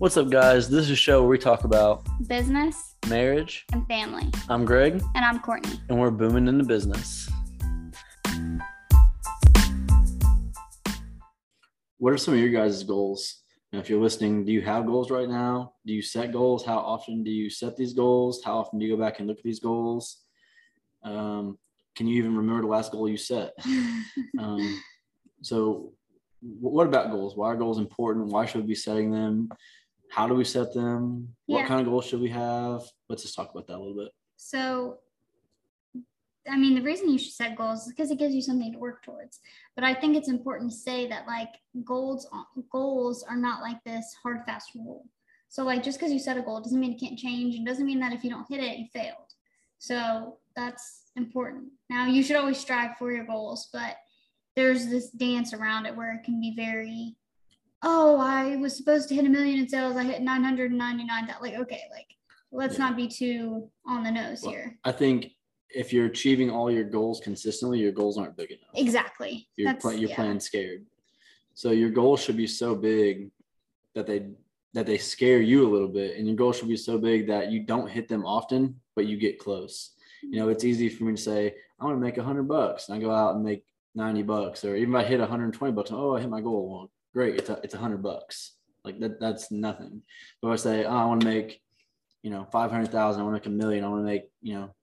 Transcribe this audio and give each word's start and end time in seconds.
What's 0.00 0.16
up, 0.16 0.30
guys? 0.30 0.70
This 0.70 0.86
is 0.86 0.90
a 0.92 0.96
show 0.96 1.20
where 1.20 1.28
we 1.28 1.36
talk 1.36 1.64
about 1.64 2.06
business 2.26 2.94
marriage. 3.08 3.66
and 3.74 3.86
family. 3.86 4.30
I'm 4.48 4.64
Gregg, 4.64 5.02
And 5.14 5.24
I'm 5.24 5.40
Courtney. 5.40 5.78
and 5.90 6.00
we're 6.00 6.10
booming 6.10 6.48
into 6.48 6.64
business. 6.64 7.28
What 11.98 12.14
are 12.14 12.16
some 12.16 12.32
of 12.32 12.40
your 12.40 12.48
guys' 12.48 12.82
goals? 12.82 13.42
And 13.72 13.80
if 13.82 13.90
you're 13.90 14.00
listening, 14.00 14.46
do 14.46 14.52
you 14.52 14.62
have 14.62 14.86
goals 14.86 15.10
right 15.10 15.28
now? 15.28 15.74
Do 15.86 15.92
you 15.92 16.00
set 16.00 16.32
goals? 16.32 16.64
How 16.64 16.78
often 16.78 17.22
do 17.22 17.30
you 17.30 17.50
set 17.50 17.76
these 17.76 17.92
goals? 17.92 18.42
How 18.42 18.58
often 18.58 18.78
do 18.78 18.86
you 18.86 18.96
go 18.96 19.02
back 19.02 19.18
and 19.18 19.28
look 19.28 19.36
at 19.38 19.44
these 19.44 19.60
goals? 19.60 20.22
Um, 21.04 21.58
can 21.94 22.06
you 22.06 22.16
even 22.16 22.34
remember 22.36 22.62
the 22.62 22.68
last 22.68 22.90
goal 22.92 23.06
you 23.08 23.18
set? 23.18 23.52
Um, 24.38 24.80
so, 25.42 25.92
what 26.40 26.86
about 26.86 27.10
goals? 27.10 27.36
Why 27.36 27.48
are 27.48 27.56
goals 27.56 27.78
important? 27.78 28.28
Why 28.28 28.46
should 28.46 28.62
we 28.62 28.68
be 28.68 28.74
setting 28.74 29.10
them? 29.10 29.50
How 30.10 30.26
do 30.26 30.34
we 30.34 30.44
set 30.44 30.74
them? 30.74 31.34
What 31.46 31.60
Yeah. 31.60 31.66
kind 31.68 31.80
of 31.80 31.86
goals 31.86 32.06
should 32.06 32.20
we 32.20 32.30
have? 32.30 32.82
Let's 33.08 33.22
just 33.22 33.34
talk 33.34 33.50
about 33.50 33.66
that 33.68 33.76
a 33.76 33.78
little 33.78 33.94
bit. 33.94 34.12
so, 34.36 34.98
I 36.48 36.56
mean, 36.56 36.74
the 36.74 36.82
reason 36.82 37.10
you 37.10 37.18
should 37.18 37.34
set 37.34 37.54
goals 37.54 37.82
is 37.82 37.88
because 37.92 38.10
it 38.10 38.18
gives 38.18 38.34
you 38.34 38.40
something 38.40 38.72
to 38.72 38.78
work 38.78 39.02
towards. 39.04 39.40
But 39.74 39.84
I 39.84 39.94
think 39.94 40.16
it's 40.16 40.28
important 40.28 40.70
to 40.70 40.76
say 40.76 41.06
that 41.08 41.26
like 41.26 41.50
goals 41.84 42.26
goals 42.70 43.22
are 43.22 43.36
not 43.36 43.60
like 43.60 43.82
this 43.84 44.14
hard 44.22 44.44
fast 44.46 44.74
rule. 44.74 45.06
So 45.48 45.64
like 45.64 45.82
just 45.82 45.98
because 45.98 46.12
you 46.12 46.18
set 46.18 46.38
a 46.38 46.42
goal 46.42 46.60
doesn't 46.60 46.80
mean 46.80 46.94
it 46.94 47.00
can't 47.00 47.18
change 47.18 47.54
and 47.56 47.66
doesn't 47.66 47.84
mean 47.84 48.00
that 48.00 48.12
if 48.14 48.24
you 48.24 48.30
don't 48.30 48.48
hit 48.48 48.60
it 48.60 48.78
you 48.78 48.86
failed. 48.92 49.34
So 49.78 50.38
that's 50.56 51.10
important. 51.14 51.68
Now 51.90 52.06
you 52.06 52.22
should 52.22 52.36
always 52.36 52.58
strive 52.58 52.96
for 52.96 53.12
your 53.12 53.24
goals, 53.24 53.68
but 53.72 53.96
there's 54.56 54.86
this 54.88 55.10
dance 55.10 55.52
around 55.52 55.86
it 55.86 55.94
where 55.94 56.14
it 56.14 56.24
can 56.24 56.40
be 56.40 56.54
very 56.56 57.16
oh, 57.82 58.18
I 58.18 58.56
was 58.56 58.76
supposed 58.76 59.08
to 59.08 59.14
hit 59.14 59.24
a 59.24 59.28
million 59.28 59.58
in 59.58 59.68
sales, 59.68 59.96
I 59.96 60.04
hit 60.04 60.22
999 60.22 61.26
that 61.26 61.42
like 61.42 61.54
okay, 61.54 61.82
like 61.90 62.06
let's 62.52 62.74
Yeah. 62.78 62.88
not 62.88 62.96
be 62.96 63.08
too 63.08 63.70
on 63.86 64.02
the 64.04 64.10
nose 64.10 64.42
Well, 64.42 64.52
here. 64.52 64.78
I 64.84 64.92
think 64.92 65.32
if 65.70 65.92
you're 65.92 66.06
achieving 66.06 66.50
all 66.50 66.70
your 66.70 66.84
goals 66.84 67.20
consistently, 67.20 67.78
your 67.78 67.92
goals 67.92 68.18
aren't 68.18 68.36
big 68.36 68.50
enough. 68.50 68.70
Exactly. 68.74 69.48
You're, 69.56 69.74
play, 69.74 69.96
you're 69.96 70.10
yeah. 70.10 70.16
playing 70.16 70.40
scared. 70.40 70.84
So 71.54 71.70
your 71.70 71.90
goals 71.90 72.20
should 72.22 72.36
be 72.36 72.46
so 72.46 72.74
big 72.74 73.30
that 73.94 74.06
they 74.06 74.30
that 74.72 74.86
they 74.86 74.98
scare 74.98 75.40
you 75.40 75.68
a 75.68 75.70
little 75.72 75.88
bit, 75.88 76.16
and 76.16 76.26
your 76.26 76.36
goals 76.36 76.56
should 76.58 76.68
be 76.68 76.76
so 76.76 76.96
big 76.96 77.26
that 77.26 77.50
you 77.50 77.60
don't 77.60 77.90
hit 77.90 78.08
them 78.08 78.24
often, 78.24 78.80
but 78.94 79.06
you 79.06 79.16
get 79.16 79.38
close. 79.38 79.90
You 80.22 80.38
know, 80.38 80.48
it's 80.48 80.64
easy 80.64 80.88
for 80.88 81.04
me 81.04 81.16
to 81.16 81.20
say 81.20 81.54
I 81.80 81.84
want 81.84 81.96
to 81.96 82.00
make 82.00 82.18
a 82.18 82.22
hundred 82.22 82.46
bucks, 82.46 82.88
and 82.88 82.96
I 82.96 83.00
go 83.00 83.10
out 83.10 83.34
and 83.34 83.44
make 83.44 83.64
ninety 83.94 84.22
bucks, 84.22 84.64
or 84.64 84.76
even 84.76 84.94
if 84.94 85.00
I 85.00 85.04
hit 85.08 85.18
120 85.18 85.72
bucks, 85.72 85.90
oh, 85.92 86.16
I 86.16 86.20
hit 86.20 86.30
my 86.30 86.40
goal. 86.40 86.68
Well, 86.70 86.90
great, 87.12 87.36
it's 87.36 87.50
a 87.50 87.60
it's 87.62 87.74
a 87.74 87.78
hundred 87.78 88.02
bucks. 88.02 88.56
Like 88.84 88.98
that 89.00 89.20
that's 89.20 89.50
nothing. 89.50 90.02
But 90.40 90.48
if 90.48 90.52
I 90.52 90.56
say 90.56 90.84
oh, 90.84 90.96
I 90.96 91.04
want 91.04 91.20
to 91.22 91.26
make, 91.26 91.60
you 92.22 92.30
know, 92.30 92.46
five 92.50 92.70
hundred 92.70 92.90
thousand, 92.90 93.20
I 93.20 93.24
want 93.24 93.42
to 93.42 93.50
make 93.50 93.54
a 93.54 93.62
million, 93.62 93.84
I 93.84 93.88
want 93.88 94.02
to 94.02 94.06
make, 94.06 94.30
you 94.40 94.54
know, 94.54 94.74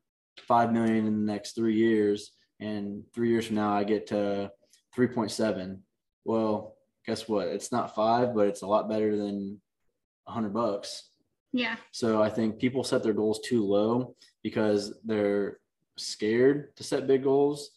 five 0.42 0.72
million 0.72 1.08
in 1.08 1.26
the 1.26 1.32
next 1.34 1.56
three 1.56 1.76
years, 1.76 2.32
and 2.60 3.04
three 3.14 3.30
years 3.30 3.48
from 3.48 3.56
now 3.56 3.74
I 3.74 3.84
get 3.84 4.08
to 4.08 4.52
3.7. 4.98 5.80
Well, 6.26 6.76
guess 7.06 7.28
what? 7.28 7.48
It's 7.48 7.72
not 7.72 7.96
five, 7.96 8.34
but 8.34 8.48
it's 8.48 8.64
a 8.64 8.68
lot 8.68 8.90
better 8.90 9.16
than 9.16 9.62
a 10.28 10.32
hundred 10.32 10.54
bucks. 10.54 11.10
Yeah. 11.54 11.76
So 11.92 12.22
I 12.22 12.30
think 12.30 12.60
people 12.60 12.84
set 12.84 13.04
their 13.04 13.14
goals 13.14 13.40
too 13.46 13.66
low 13.66 14.16
because 14.44 15.00
they're 15.06 15.60
scared 15.98 16.76
to 16.78 16.84
set 16.84 17.08
big 17.08 17.24
goals. 17.24 17.72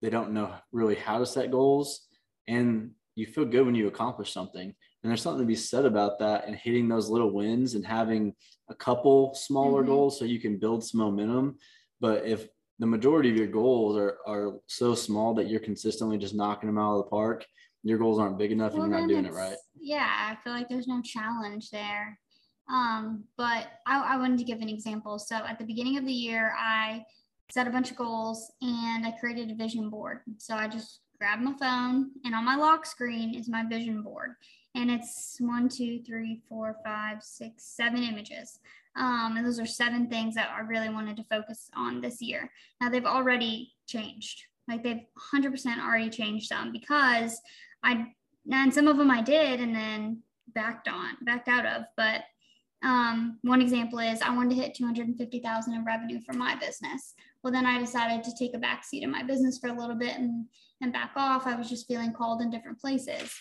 They 0.00 0.10
don't 0.10 0.32
know 0.32 0.54
really 0.70 0.94
how 0.94 1.18
to 1.18 1.26
set 1.26 1.50
goals. 1.50 2.06
And 2.46 2.92
you 3.18 3.26
feel 3.26 3.44
good 3.44 3.66
when 3.66 3.74
you 3.74 3.88
accomplish 3.88 4.32
something. 4.32 4.68
And 5.02 5.10
there's 5.10 5.22
something 5.22 5.42
to 5.42 5.46
be 5.46 5.56
said 5.56 5.84
about 5.84 6.20
that 6.20 6.46
and 6.46 6.54
hitting 6.54 6.88
those 6.88 7.10
little 7.10 7.32
wins 7.32 7.74
and 7.74 7.84
having 7.84 8.32
a 8.68 8.74
couple 8.74 9.34
smaller 9.34 9.82
Mhm. 9.82 9.86
goals 9.86 10.18
so 10.18 10.24
you 10.24 10.40
can 10.40 10.58
build 10.58 10.84
some 10.84 11.00
momentum. 11.00 11.58
But 12.00 12.24
if 12.26 12.48
the 12.78 12.86
majority 12.86 13.28
of 13.30 13.36
your 13.36 13.48
goals 13.48 13.96
are, 13.96 14.18
are 14.24 14.60
so 14.66 14.94
small 14.94 15.34
that 15.34 15.48
you're 15.48 15.58
consistently 15.58 16.16
just 16.16 16.34
knocking 16.34 16.68
them 16.68 16.78
out 16.78 16.96
of 16.96 17.04
the 17.04 17.10
park, 17.10 17.44
your 17.82 17.98
goals 17.98 18.20
aren't 18.20 18.38
big 18.38 18.52
enough 18.52 18.74
and 18.74 18.82
you're 18.82 19.00
not 19.00 19.08
doing 19.08 19.24
it 19.24 19.32
right. 19.32 19.56
Yeah, 19.80 20.06
I 20.08 20.36
feel 20.44 20.52
like 20.52 20.68
there's 20.68 20.86
no 20.86 21.02
challenge 21.02 21.70
there. 21.70 22.20
Um, 22.70 23.24
but 23.36 23.66
I, 23.86 24.14
I 24.14 24.16
wanted 24.16 24.38
to 24.38 24.44
give 24.44 24.60
an 24.60 24.68
example. 24.68 25.18
So 25.18 25.36
at 25.36 25.58
the 25.58 25.64
beginning 25.64 25.96
of 25.96 26.04
the 26.04 26.12
year, 26.12 26.54
I 26.56 27.04
set 27.50 27.66
a 27.66 27.70
bunch 27.70 27.90
of 27.90 27.96
goals 27.96 28.52
and 28.62 29.04
I 29.06 29.12
created 29.12 29.50
a 29.50 29.54
vision 29.54 29.90
board. 29.90 30.20
So 30.36 30.54
I 30.54 30.68
just 30.68 31.00
grabbed 31.18 31.42
my 31.42 31.54
phone 31.54 32.10
and 32.24 32.34
on 32.34 32.44
my 32.44 32.56
lock 32.56 32.86
screen 32.86 33.34
is 33.34 33.48
my 33.48 33.64
vision 33.66 34.02
board. 34.02 34.32
And 34.74 34.90
it's 34.90 35.36
one, 35.40 35.68
two, 35.68 36.02
three, 36.02 36.40
four, 36.48 36.76
five, 36.84 37.22
six, 37.22 37.64
seven 37.64 38.02
images. 38.02 38.60
Um, 38.96 39.34
and 39.36 39.46
those 39.46 39.58
are 39.60 39.66
seven 39.66 40.08
things 40.08 40.34
that 40.34 40.50
I 40.50 40.60
really 40.60 40.88
wanted 40.88 41.16
to 41.16 41.24
focus 41.24 41.70
on 41.74 42.00
this 42.00 42.20
year. 42.20 42.50
Now 42.80 42.88
they've 42.88 43.04
already 43.04 43.72
changed. 43.86 44.42
Like 44.68 44.82
they've 44.82 45.04
100% 45.34 45.84
already 45.84 46.10
changed 46.10 46.48
some 46.48 46.72
because 46.72 47.40
I 47.82 48.12
and 48.50 48.72
some 48.72 48.88
of 48.88 48.96
them 48.96 49.10
I 49.10 49.22
did 49.22 49.60
and 49.60 49.74
then 49.74 50.22
backed 50.54 50.88
on, 50.88 51.16
backed 51.22 51.48
out 51.48 51.66
of. 51.66 51.84
But 51.96 52.22
um, 52.82 53.38
one 53.42 53.60
example 53.60 53.98
is 53.98 54.22
I 54.22 54.34
wanted 54.34 54.50
to 54.50 54.62
hit 54.62 54.74
250,000 54.74 55.74
in 55.74 55.84
revenue 55.84 56.20
for 56.20 56.32
my 56.32 56.54
business. 56.56 57.14
Well, 57.42 57.52
then 57.52 57.66
I 57.66 57.78
decided 57.78 58.24
to 58.24 58.34
take 58.36 58.54
a 58.54 58.58
back 58.58 58.84
seat 58.84 59.02
in 59.02 59.10
my 59.10 59.22
business 59.22 59.58
for 59.58 59.68
a 59.68 59.78
little 59.78 59.96
bit 59.96 60.16
and, 60.16 60.46
and 60.80 60.92
back 60.92 61.12
off. 61.16 61.46
I 61.46 61.54
was 61.54 61.68
just 61.68 61.86
feeling 61.86 62.12
called 62.12 62.42
in 62.42 62.50
different 62.50 62.80
places. 62.80 63.32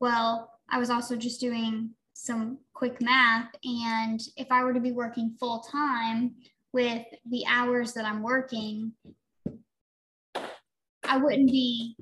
Well, 0.00 0.50
I 0.70 0.78
was 0.78 0.90
also 0.90 1.16
just 1.16 1.40
doing 1.40 1.90
some 2.12 2.58
quick 2.72 3.00
math. 3.00 3.50
And 3.64 4.20
if 4.36 4.46
I 4.50 4.62
were 4.62 4.72
to 4.72 4.80
be 4.80 4.92
working 4.92 5.34
full 5.38 5.60
time 5.60 6.34
with 6.72 7.04
the 7.30 7.44
hours 7.48 7.92
that 7.94 8.04
I'm 8.04 8.22
working, 8.22 8.92
I 11.04 11.16
wouldn't 11.18 11.50
be 11.50 11.96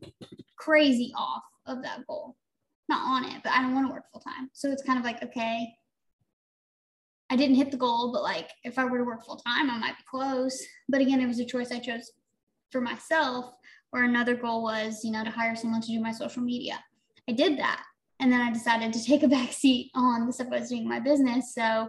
crazy 0.57 1.13
off 1.17 1.43
of 1.67 1.83
that 1.83 2.07
goal. 2.07 2.37
Not 2.89 3.03
on 3.03 3.25
it, 3.31 3.43
but 3.43 3.53
I 3.53 3.63
don't 3.63 3.75
want 3.75 3.87
to 3.87 3.93
work 3.93 4.05
full 4.13 4.21
time. 4.21 4.51
So 4.53 4.71
it's 4.71 4.83
kind 4.83 4.99
of 4.99 5.05
like, 5.05 5.23
okay, 5.23 5.73
I 7.31 7.37
didn't 7.37 7.57
hit 7.57 7.71
the 7.71 7.77
goal, 7.77 8.13
but 8.13 8.23
like 8.23 8.51
if 8.65 8.79
I 8.79 8.85
were 8.85 8.99
to 8.99 9.05
work 9.05 9.25
full 9.25 9.37
time, 9.37 9.71
I 9.71 9.79
might 9.79 9.97
be 9.97 10.05
close. 10.11 10.61
But 10.89 11.01
again, 11.01 11.21
it 11.21 11.29
was 11.29 11.39
a 11.39 11.45
choice 11.45 11.71
I 11.71 11.79
chose 11.79 12.11
for 12.71 12.81
myself, 12.81 13.53
or 13.93 14.03
another 14.03 14.35
goal 14.35 14.63
was, 14.63 15.05
you 15.05 15.13
know, 15.13 15.25
to 15.25 15.31
hire 15.31 15.57
someone 15.57 15.81
to 15.81 15.89
do 15.89 16.01
my 16.01 16.13
social 16.13 16.43
media. 16.43 16.83
I 17.29 17.33
did 17.33 17.59
that. 17.59 17.83
And 18.19 18.31
then 18.31 18.41
I 18.41 18.53
decided 18.53 18.93
to 18.93 19.05
take 19.05 19.23
a 19.23 19.29
back 19.37 19.53
seat 19.53 19.91
on 19.95 20.27
the 20.27 20.33
stuff 20.33 20.49
I 20.53 20.61
was 20.61 20.69
doing 20.69 20.83
in 20.83 20.89
my 20.89 21.01
business. 21.01 21.55
So 21.55 21.89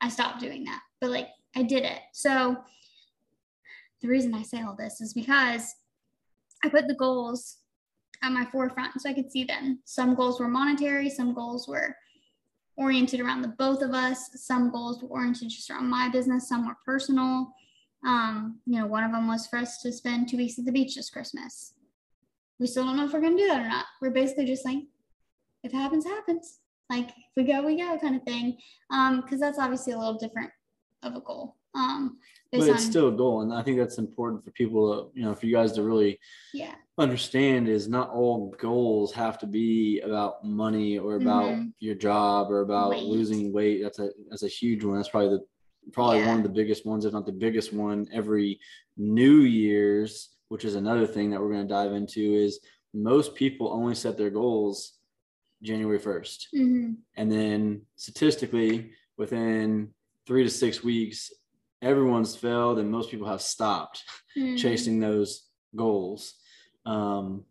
I 0.00 0.08
stopped 0.08 0.40
doing 0.40 0.64
that. 0.64 0.80
But 1.00 1.10
like 1.10 1.28
I 1.54 1.62
did 1.62 1.84
it. 1.84 2.00
So 2.12 2.56
the 4.00 4.08
reason 4.08 4.34
I 4.34 4.42
say 4.42 4.62
all 4.62 4.76
this 4.76 5.00
is 5.00 5.14
because 5.14 5.74
I 6.62 6.68
put 6.68 6.88
the 6.88 6.94
goals 6.94 7.58
at 8.22 8.32
my 8.32 8.46
forefront 8.46 9.00
so 9.00 9.08
I 9.08 9.14
could 9.14 9.30
see 9.30 9.44
them. 9.44 9.80
Some 9.84 10.14
goals 10.14 10.40
were 10.40 10.48
monetary, 10.48 11.10
some 11.10 11.34
goals 11.34 11.68
were 11.68 11.94
oriented 12.76 13.20
around 13.20 13.42
the 13.42 13.48
both 13.48 13.82
of 13.82 13.92
us, 13.92 14.30
some 14.34 14.70
goals 14.70 15.02
were 15.02 15.08
oriented 15.08 15.48
just 15.48 15.70
around 15.70 15.88
my 15.88 16.08
business, 16.08 16.48
some 16.48 16.66
were 16.66 16.76
personal. 16.84 17.52
Um, 18.04 18.60
you 18.66 18.78
know, 18.78 18.86
one 18.86 19.04
of 19.04 19.12
them 19.12 19.28
was 19.28 19.46
for 19.46 19.58
us 19.58 19.80
to 19.82 19.92
spend 19.92 20.28
two 20.28 20.36
weeks 20.36 20.58
at 20.58 20.64
the 20.64 20.72
beach 20.72 20.96
this 20.96 21.10
Christmas. 21.10 21.74
We 22.58 22.66
still 22.66 22.84
don't 22.84 22.96
know 22.96 23.06
if 23.06 23.12
we're 23.12 23.20
gonna 23.20 23.36
do 23.36 23.48
that 23.48 23.64
or 23.64 23.68
not. 23.68 23.86
We're 24.00 24.10
basically 24.10 24.46
just 24.46 24.64
like, 24.64 24.78
if 25.62 25.72
it 25.72 25.76
happens, 25.76 26.04
happens. 26.04 26.58
Like 26.90 27.08
if 27.08 27.32
we 27.36 27.44
go, 27.44 27.64
we 27.64 27.76
go 27.76 27.98
kind 27.98 28.16
of 28.16 28.22
thing. 28.22 28.58
Um, 28.90 29.22
because 29.22 29.40
that's 29.40 29.58
obviously 29.58 29.92
a 29.92 29.98
little 29.98 30.18
different 30.18 30.50
of 31.02 31.14
a 31.14 31.20
goal. 31.20 31.56
Um, 31.74 32.18
But 32.52 32.68
it's 32.68 32.84
still 32.84 33.08
a 33.08 33.12
goal. 33.12 33.40
And 33.40 33.52
I 33.52 33.62
think 33.62 33.78
that's 33.78 33.98
important 33.98 34.44
for 34.44 34.50
people 34.52 35.10
to, 35.12 35.18
you 35.18 35.24
know, 35.24 35.34
for 35.34 35.46
you 35.46 35.52
guys 35.54 35.72
to 35.72 35.82
really 35.82 36.20
yeah. 36.52 36.74
understand 36.98 37.68
is 37.68 37.88
not 37.88 38.10
all 38.10 38.54
goals 38.58 39.12
have 39.12 39.38
to 39.38 39.46
be 39.46 40.00
about 40.00 40.44
money 40.44 40.96
or 40.98 41.16
about 41.16 41.50
Mhm. 41.50 41.72
your 41.80 41.96
job 41.96 42.52
or 42.52 42.60
about 42.60 42.90
Weight. 42.90 43.02
losing 43.04 43.52
weight. 43.52 43.82
That's 43.82 43.98
a 43.98 44.10
that's 44.28 44.44
a 44.44 44.48
huge 44.48 44.84
one. 44.84 44.96
That's 44.96 45.08
probably 45.08 45.30
the 45.38 45.44
probably 45.92 46.18
Yeah. 46.20 46.28
one 46.28 46.38
of 46.38 46.42
the 46.44 46.48
biggest 46.60 46.86
ones, 46.86 47.04
if 47.04 47.12
not 47.12 47.26
the 47.26 47.32
biggest 47.32 47.72
one, 47.72 48.06
every 48.12 48.60
New 48.96 49.40
Year's, 49.40 50.30
which 50.48 50.64
is 50.64 50.76
another 50.76 51.06
thing 51.06 51.30
that 51.30 51.40
we're 51.40 51.52
going 51.52 51.66
to 51.66 51.74
dive 51.80 51.92
into, 51.92 52.20
is 52.22 52.60
most 52.94 53.34
people 53.34 53.68
only 53.68 53.94
set 53.96 54.16
their 54.16 54.30
goals 54.30 54.98
January 55.60 55.98
1st. 55.98 56.48
hmm 56.52 56.92
And 57.16 57.30
then 57.32 57.82
statistically, 57.96 58.92
within 59.18 59.92
three 60.26 60.44
to 60.44 60.50
six 60.50 60.82
weeks, 60.84 61.32
everyone's 61.84 62.34
failed 62.34 62.78
and 62.78 62.90
most 62.90 63.10
people 63.10 63.28
have 63.28 63.42
stopped 63.42 64.02
Mm-hmm. 64.36 64.56
chasing 64.56 64.98
those 64.98 65.46
goals. 65.76 66.34
Um, 66.84 67.44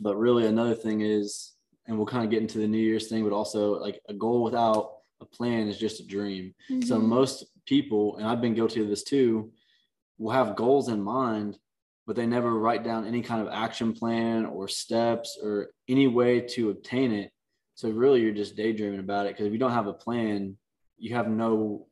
but 0.00 0.16
really, 0.16 0.46
another 0.46 0.74
thing 0.74 1.02
is, 1.02 1.52
and 1.86 1.96
we'll 1.96 2.06
kind 2.06 2.24
of 2.24 2.30
get 2.30 2.42
into 2.42 2.58
the 2.58 2.66
New 2.66 2.78
Year's 2.78 3.08
thing, 3.08 3.22
but 3.22 3.32
also 3.32 3.78
like 3.80 4.00
a 4.08 4.14
goal 4.14 4.42
without 4.42 4.94
a 5.20 5.24
plan 5.24 5.68
is 5.68 5.78
just 5.78 6.00
a 6.00 6.06
dream. 6.06 6.52
So 6.82 6.98
Mhm. 6.98 7.04
most 7.06 7.44
people, 7.64 8.16
and 8.16 8.26
I've 8.26 8.40
been 8.40 8.54
guilty 8.54 8.80
of 8.80 8.88
this 8.88 9.04
too, 9.04 9.52
will 10.18 10.32
have 10.32 10.56
goals 10.56 10.88
in 10.88 11.00
mind, 11.00 11.58
but 12.06 12.16
they 12.16 12.26
never 12.26 12.58
write 12.58 12.82
down 12.82 13.06
any 13.06 13.22
kind 13.22 13.40
of 13.40 13.48
action 13.52 13.92
plan 13.92 14.46
or 14.46 14.66
steps 14.66 15.38
or 15.40 15.70
any 15.88 16.08
way 16.08 16.40
to 16.40 16.70
obtain 16.70 17.12
it 17.12 17.30
So 17.76 17.88
really, 17.90 18.20
you're 18.20 18.32
just 18.42 18.56
daydreaming 18.56 19.00
about 19.00 19.26
it 19.26 19.34
because 19.34 19.46
if 19.46 19.52
you 19.52 19.58
don't 19.58 19.72
have 19.80 19.86
a 19.86 19.92
plan, 20.06 20.56
you 20.98 21.14
have 21.14 21.28
no. 21.28 21.86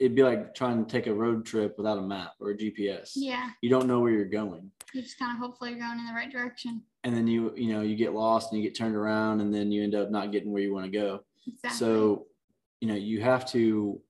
It'd 0.00 0.16
be 0.16 0.22
like 0.22 0.54
trying 0.54 0.84
to 0.84 0.90
take 0.90 1.06
a 1.06 1.14
road 1.14 1.46
trip 1.46 1.76
without 1.78 1.98
a 1.98 2.02
map 2.02 2.32
or 2.40 2.50
a 2.50 2.56
GPS. 2.56 3.12
Yeah. 3.14 3.50
You 3.62 3.70
don't 3.70 3.86
know 3.86 4.00
where 4.00 4.10
you're 4.10 4.24
going, 4.24 4.70
You 4.92 5.02
just 5.02 5.18
kind 5.18 5.32
of 5.32 5.38
hopefully 5.38 5.70
you're 5.70 5.78
going 5.78 5.98
in 5.98 6.06
the 6.06 6.12
right 6.12 6.30
direction. 6.32 6.82
and 7.04 7.14
then 7.16 7.26
you 7.26 7.52
you 7.56 7.72
know 7.72 7.80
you 7.82 7.94
get 7.96 8.12
lost 8.12 8.50
and 8.52 8.60
you 8.60 8.68
get 8.68 8.76
turned 8.76 8.96
around, 8.96 9.40
and 9.40 9.52
then 9.54 9.70
you 9.70 9.82
end 9.84 9.94
up 9.94 10.10
not 10.10 10.32
getting 10.32 10.52
where 10.52 10.62
you 10.62 10.72
want 10.74 10.84
to 10.86 10.90
go. 10.90 11.20
Exactly. 11.46 11.78
So, 11.78 12.26
you 12.80 12.88
know, 12.88 12.94
you 12.94 13.20
have 13.20 13.46
to 13.52 14.00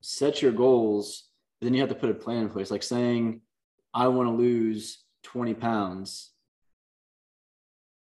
set 0.00 0.42
your 0.42 0.52
goals, 0.52 1.28
then 1.60 1.72
you 1.74 1.80
have 1.80 1.88
to 1.90 1.94
put 1.94 2.10
a 2.10 2.14
plan 2.14 2.42
in 2.44 2.48
place. 2.50 2.70
Like 2.70 2.82
saying, 2.82 3.40
I 3.94 4.08
want 4.08 4.28
to 4.28 4.32
lose 4.34 5.04
20 5.24 5.54
pounds, 5.54 6.30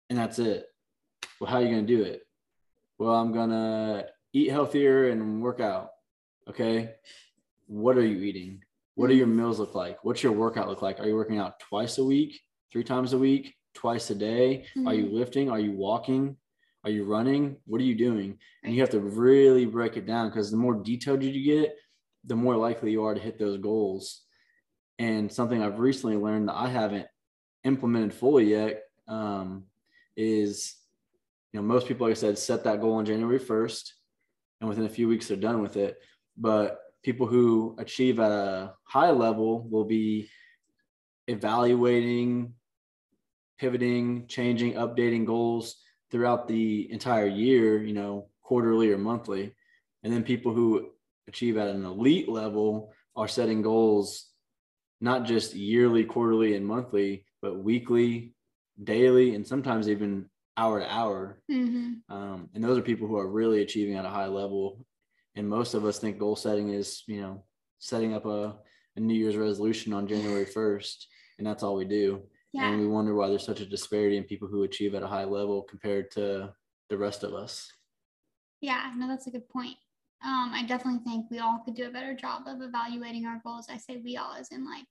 and 0.09 0.17
that's 0.17 0.39
it. 0.39 0.65
Well, 1.39 1.50
how 1.50 1.57
are 1.57 1.62
you 1.63 1.69
going 1.69 1.85
to 1.88 1.95
do 1.97 2.03
it? 2.03 2.21
Well, 3.00 3.15
I'm 3.15 3.31
going 3.31 3.50
to 3.50 4.07
eat 4.33 4.51
healthier 4.51 5.09
and 5.09 5.41
work 5.41 5.59
out. 5.59 5.89
Okay. 6.49 6.93
What 7.67 7.97
are 7.97 8.05
you 8.05 8.21
eating? 8.23 8.63
What 8.95 9.07
do 9.07 9.15
your 9.15 9.27
meals 9.27 9.59
look 9.59 9.75
like? 9.75 10.03
What's 10.03 10.23
your 10.23 10.33
workout 10.33 10.67
look 10.67 10.81
like? 10.81 10.99
Are 10.99 11.07
you 11.07 11.15
working 11.15 11.39
out 11.39 11.59
twice 11.59 11.97
a 11.97 12.03
week, 12.03 12.39
three 12.71 12.83
times 12.83 13.13
a 13.13 13.17
week, 13.17 13.55
twice 13.73 14.09
a 14.09 14.15
day? 14.15 14.65
Are 14.85 14.93
you 14.93 15.07
lifting? 15.07 15.49
Are 15.49 15.59
you 15.59 15.71
walking? 15.71 16.35
Are 16.83 16.89
you 16.89 17.05
running? 17.05 17.57
What 17.65 17.79
are 17.79 17.85
you 17.85 17.95
doing? 17.95 18.38
And 18.63 18.73
you 18.73 18.81
have 18.81 18.89
to 18.91 18.99
really 18.99 19.65
break 19.65 19.97
it 19.97 20.05
down 20.05 20.29
because 20.29 20.51
the 20.51 20.57
more 20.57 20.73
detailed 20.75 21.23
you 21.23 21.43
get, 21.43 21.75
the 22.25 22.35
more 22.35 22.55
likely 22.55 22.91
you 22.91 23.03
are 23.03 23.13
to 23.13 23.19
hit 23.19 23.39
those 23.39 23.57
goals. 23.59 24.21
And 24.99 25.31
something 25.31 25.61
I've 25.61 25.79
recently 25.79 26.17
learned 26.17 26.49
that 26.49 26.55
I 26.55 26.67
haven't 26.67 27.07
implemented 27.63 28.13
fully 28.13 28.51
yet 28.51 28.83
um, 29.07 29.63
is, 30.15 30.75
you 31.51 31.59
know, 31.59 31.65
most 31.65 31.88
people, 31.88 32.07
like 32.07 32.17
I 32.17 32.19
said, 32.19 32.38
set 32.38 32.63
that 32.63 32.81
goal 32.81 32.93
on 32.93 33.05
January 33.05 33.39
1st, 33.39 33.91
and 34.59 34.69
within 34.69 34.85
a 34.85 34.89
few 34.89 35.07
weeks 35.07 35.27
they're 35.27 35.38
done 35.38 35.61
with 35.61 35.77
it. 35.77 35.97
But 36.38 36.80
people 37.04 37.28
who 37.28 37.75
achieve 37.78 38.19
at 38.19 38.31
a 38.31 38.74
high 38.83 39.12
level 39.12 39.68
will 39.69 39.86
be 39.86 40.30
evaluating, 41.28 42.54
pivoting, 43.60 44.28
changing, 44.28 44.74
updating 44.74 45.25
goals 45.25 45.78
throughout 46.10 46.48
the 46.48 46.92
entire 46.92 47.28
year, 47.28 47.81
you 47.81 47.94
know, 47.94 48.28
quarterly 48.42 48.92
or 48.92 48.98
monthly. 48.98 49.54
And 50.04 50.12
then 50.12 50.24
people 50.24 50.54
who 50.54 50.89
achieve 51.28 51.57
at 51.57 51.69
an 51.69 51.86
elite 51.86 52.28
level 52.28 52.94
are 53.16 53.27
setting 53.27 53.62
goals 53.62 54.27
not 55.00 55.25
just 55.25 55.56
yearly, 55.56 56.04
quarterly, 56.04 56.56
and 56.56 56.66
monthly, 56.66 57.25
but 57.42 57.57
weekly, 57.57 58.34
daily, 58.84 59.36
and 59.36 59.45
sometimes 59.45 59.89
even 59.89 60.30
hour 60.57 60.80
to 60.80 60.94
hour. 60.94 61.42
hmm 61.50 61.94
Um, 62.10 62.50
and 62.54 62.63
those 62.63 62.77
are 62.77 62.84
people 62.84 63.07
who 63.07 63.18
are 63.18 63.27
really 63.27 63.62
achieving 63.62 63.95
at 63.95 64.06
a 64.06 64.10
high 64.10 64.27
level. 64.27 64.86
And 65.36 65.48
most 65.48 65.74
of 65.74 65.86
us 65.86 66.00
think 66.00 66.18
goal 66.18 66.36
setting 66.36 66.69
is, 66.69 67.04
you 67.07 67.22
know, 67.22 67.44
setting 67.80 68.13
up 68.13 68.25
a, 68.25 68.56
a 68.95 69.00
New 69.00 69.13
Year's 69.13 69.38
resolution 69.38 69.94
on 69.94 70.07
January 70.07 70.45
1st. 70.56 71.06
And 71.38 71.48
that's 71.48 71.63
all 71.63 71.75
we 71.75 71.86
do. 71.86 72.22
Yeah. 72.54 72.69
And 72.69 72.81
we 72.81 72.88
wonder 72.88 73.16
why 73.16 73.30
there's 73.30 73.45
such 73.45 73.62
a 73.62 73.66
disparity 73.66 74.18
in 74.18 74.25
people 74.25 74.48
who 74.48 74.63
achieve 74.63 74.94
at 74.94 75.04
a 75.04 75.07
high 75.07 75.24
level 75.24 75.63
compared 75.63 76.12
to 76.12 76.54
the 76.89 76.98
rest 76.98 77.24
of 77.24 77.33
us. 77.33 77.72
Yeah, 78.60 78.92
no, 78.95 79.07
that's 79.07 79.28
a 79.28 79.31
good 79.31 79.48
point. 79.50 79.78
Um, 80.24 80.51
I 80.54 80.66
definitely 80.68 81.00
think 81.04 81.31
we 81.31 81.39
all 81.39 81.62
could 81.66 81.75
do 81.75 81.88
a 81.88 81.92
better 81.92 82.13
job 82.13 82.44
of 82.45 82.62
evaluating 82.62 83.25
our 83.25 83.42
goals. 83.44 83.68
I 83.69 83.77
say 83.77 84.01
we 84.04 84.18
all, 84.18 84.36
as 84.38 84.50
in 84.51 84.66
like 84.66 84.86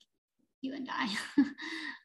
you 0.63 0.75
and 0.75 0.89
I. 0.91 1.15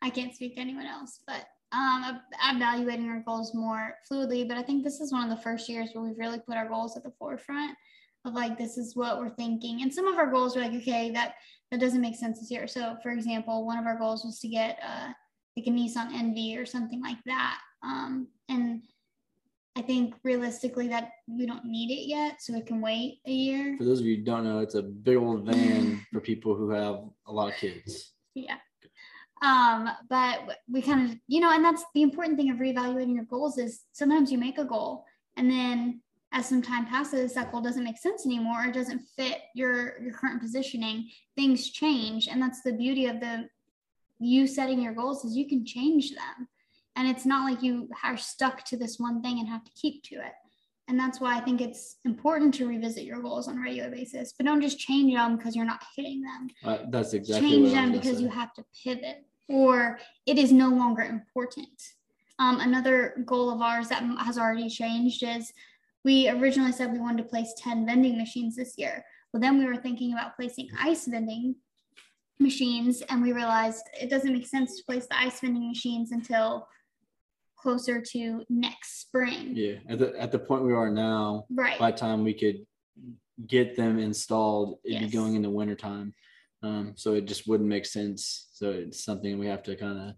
I 0.01 0.09
can't 0.09 0.35
speak 0.35 0.55
to 0.55 0.61
anyone 0.61 0.85
else, 0.85 1.21
but 1.25 1.47
um, 1.71 2.03
ev- 2.05 2.55
evaluating 2.55 3.09
our 3.09 3.23
goals 3.25 3.55
more 3.55 3.95
fluidly. 4.09 4.47
But 4.47 4.57
I 4.57 4.63
think 4.63 4.83
this 4.83 4.99
is 4.99 5.11
one 5.11 5.23
of 5.23 5.35
the 5.35 5.41
first 5.41 5.67
years 5.67 5.89
where 5.93 6.03
we've 6.03 6.19
really 6.19 6.39
put 6.39 6.57
our 6.57 6.67
goals 6.67 6.95
at 6.95 7.03
the 7.03 7.13
forefront 7.17 7.75
of 8.25 8.33
like 8.33 8.57
this 8.57 8.77
is 8.77 8.95
what 8.95 9.19
we're 9.19 9.35
thinking. 9.35 9.81
And 9.81 9.93
some 9.93 10.07
of 10.07 10.17
our 10.17 10.31
goals 10.31 10.55
are 10.55 10.61
like, 10.61 10.73
okay, 10.73 11.11
that 11.11 11.35
that 11.71 11.79
doesn't 11.79 12.01
make 12.01 12.15
sense 12.15 12.39
this 12.39 12.51
year. 12.51 12.67
So, 12.67 12.97
for 13.01 13.11
example, 13.11 13.65
one 13.65 13.77
of 13.77 13.85
our 13.85 13.97
goals 13.97 14.23
was 14.23 14.39
to 14.39 14.47
get 14.47 14.79
uh, 14.87 15.09
like 15.57 15.67
a 15.67 15.69
Nissan 15.69 16.11
NV 16.11 16.61
or 16.61 16.65
something 16.65 17.01
like 17.01 17.17
that. 17.25 17.59
Um, 17.83 18.27
and 18.49 18.81
I 19.75 19.81
think 19.81 20.15
realistically 20.23 20.87
that 20.89 21.09
we 21.27 21.45
don't 21.45 21.65
need 21.65 21.91
it 21.91 22.07
yet, 22.07 22.41
so 22.41 22.55
it 22.55 22.65
can 22.65 22.81
wait 22.81 23.19
a 23.25 23.31
year. 23.31 23.75
For 23.77 23.83
those 23.83 23.99
of 23.99 24.05
you 24.05 24.17
who 24.17 24.23
don't 24.23 24.45
know, 24.45 24.59
it's 24.59 24.75
a 24.75 24.81
big 24.81 25.17
old 25.17 25.45
van 25.45 26.05
for 26.13 26.21
people 26.21 26.55
who 26.55 26.69
have 26.69 26.99
a 27.27 27.31
lot 27.31 27.49
of 27.49 27.55
kids. 27.55 28.13
Yeah. 28.35 28.57
Um, 29.41 29.89
but 30.09 30.59
we 30.71 30.81
kind 30.81 31.11
of, 31.11 31.17
you 31.27 31.41
know, 31.41 31.51
and 31.51 31.63
that's 31.63 31.83
the 31.93 32.03
important 32.03 32.37
thing 32.37 32.51
of 32.51 32.57
reevaluating 32.57 33.15
your 33.15 33.25
goals 33.25 33.57
is 33.57 33.81
sometimes 33.91 34.31
you 34.31 34.37
make 34.37 34.57
a 34.57 34.63
goal 34.63 35.05
and 35.35 35.51
then 35.51 36.01
as 36.31 36.47
some 36.49 36.61
time 36.61 36.85
passes, 36.85 37.33
that 37.33 37.51
goal 37.51 37.61
doesn't 37.61 37.83
make 37.83 37.97
sense 37.97 38.25
anymore. 38.25 38.65
It 38.65 38.73
doesn't 38.73 39.01
fit 39.15 39.41
your 39.53 40.01
your 40.01 40.13
current 40.13 40.41
positioning. 40.41 41.09
Things 41.35 41.69
change, 41.69 42.27
and 42.27 42.41
that's 42.41 42.61
the 42.61 42.73
beauty 42.73 43.05
of 43.05 43.19
the 43.19 43.49
you 44.19 44.47
setting 44.47 44.81
your 44.81 44.93
goals 44.93 45.25
is 45.25 45.35
you 45.35 45.47
can 45.47 45.65
change 45.65 46.11
them, 46.11 46.47
and 46.95 47.07
it's 47.07 47.25
not 47.25 47.49
like 47.49 47.61
you 47.63 47.89
are 48.03 48.17
stuck 48.17 48.63
to 48.65 48.77
this 48.77 48.99
one 48.99 49.21
thing 49.21 49.39
and 49.39 49.47
have 49.47 49.63
to 49.63 49.71
keep 49.71 50.03
to 50.03 50.15
it. 50.15 50.33
And 50.87 50.99
that's 50.99 51.19
why 51.19 51.35
I 51.35 51.41
think 51.41 51.61
it's 51.61 51.97
important 52.05 52.53
to 52.55 52.67
revisit 52.67 53.05
your 53.05 53.19
goals 53.19 53.47
on 53.47 53.57
a 53.57 53.61
regular 53.61 53.89
basis, 53.89 54.33
but 54.37 54.45
don't 54.45 54.61
just 54.61 54.77
change 54.77 55.15
them 55.15 55.35
because 55.35 55.55
you're 55.55 55.65
not 55.65 55.81
hitting 55.95 56.21
them 56.21 56.49
Uh, 56.63 56.77
that's 56.89 57.13
exactly 57.13 57.49
change 57.49 57.71
them 57.71 57.91
because 57.91 58.17
say. 58.17 58.23
you 58.23 58.29
have 58.29 58.53
to 58.53 58.63
pivot 58.83 59.25
or 59.49 59.99
it 60.27 60.37
is 60.37 60.51
no 60.51 60.69
longer 60.69 61.01
important. 61.01 61.81
Um, 62.37 62.59
another 62.59 63.23
goal 63.25 63.49
of 63.49 63.61
ours 63.61 63.87
that 63.89 64.03
has 64.19 64.37
already 64.37 64.69
changed 64.69 65.23
is 65.23 65.51
we 66.05 66.29
originally 66.29 66.71
said 66.71 66.91
we 66.93 66.99
wanted 66.99 67.23
to 67.23 67.29
place 67.29 67.51
10 67.57 67.85
vending 67.85 68.15
machines 68.17 68.55
this 68.55 68.75
year. 68.77 69.03
Well, 69.33 69.41
then 69.41 69.57
we 69.57 69.65
were 69.65 69.75
thinking 69.75 70.13
about 70.13 70.35
placing 70.37 70.69
ice 70.79 71.07
vending 71.07 71.55
machines, 72.39 73.01
and 73.09 73.21
we 73.23 73.33
realized 73.33 73.83
it 73.99 74.09
doesn't 74.09 74.31
make 74.31 74.45
sense 74.45 74.77
to 74.77 74.83
place 74.85 75.07
the 75.07 75.17
ice 75.19 75.39
vending 75.41 75.67
machines 75.67 76.11
until 76.11 76.67
closer 77.57 77.99
to 78.11 78.43
next 78.49 79.01
spring. 79.01 79.53
Yeah, 79.55 79.77
at 79.89 79.97
the 79.97 80.13
at 80.21 80.31
the 80.31 80.37
point 80.39 80.63
we 80.63 80.73
are 80.73 80.91
now, 80.91 81.47
Right. 81.49 81.79
by 81.79 81.89
the 81.91 81.97
time 81.97 82.23
we 82.23 82.35
could 82.35 82.65
get 83.47 83.75
them 83.75 83.97
installed, 83.97 84.79
it'd 84.85 85.01
Yes. 85.01 85.11
be 85.11 85.17
going 85.17 85.33
into 85.35 85.49
wintertime. 85.49 86.13
Um, 86.61 86.93
so 86.95 87.15
it 87.15 87.25
just 87.25 87.47
wouldn't 87.47 87.67
make 87.67 87.85
sense. 87.85 88.47
So 88.53 88.69
it's 88.69 89.03
something 89.03 89.39
we 89.39 89.47
have 89.47 89.63
to 89.63 89.75
kind 89.75 89.97
of 90.09 90.15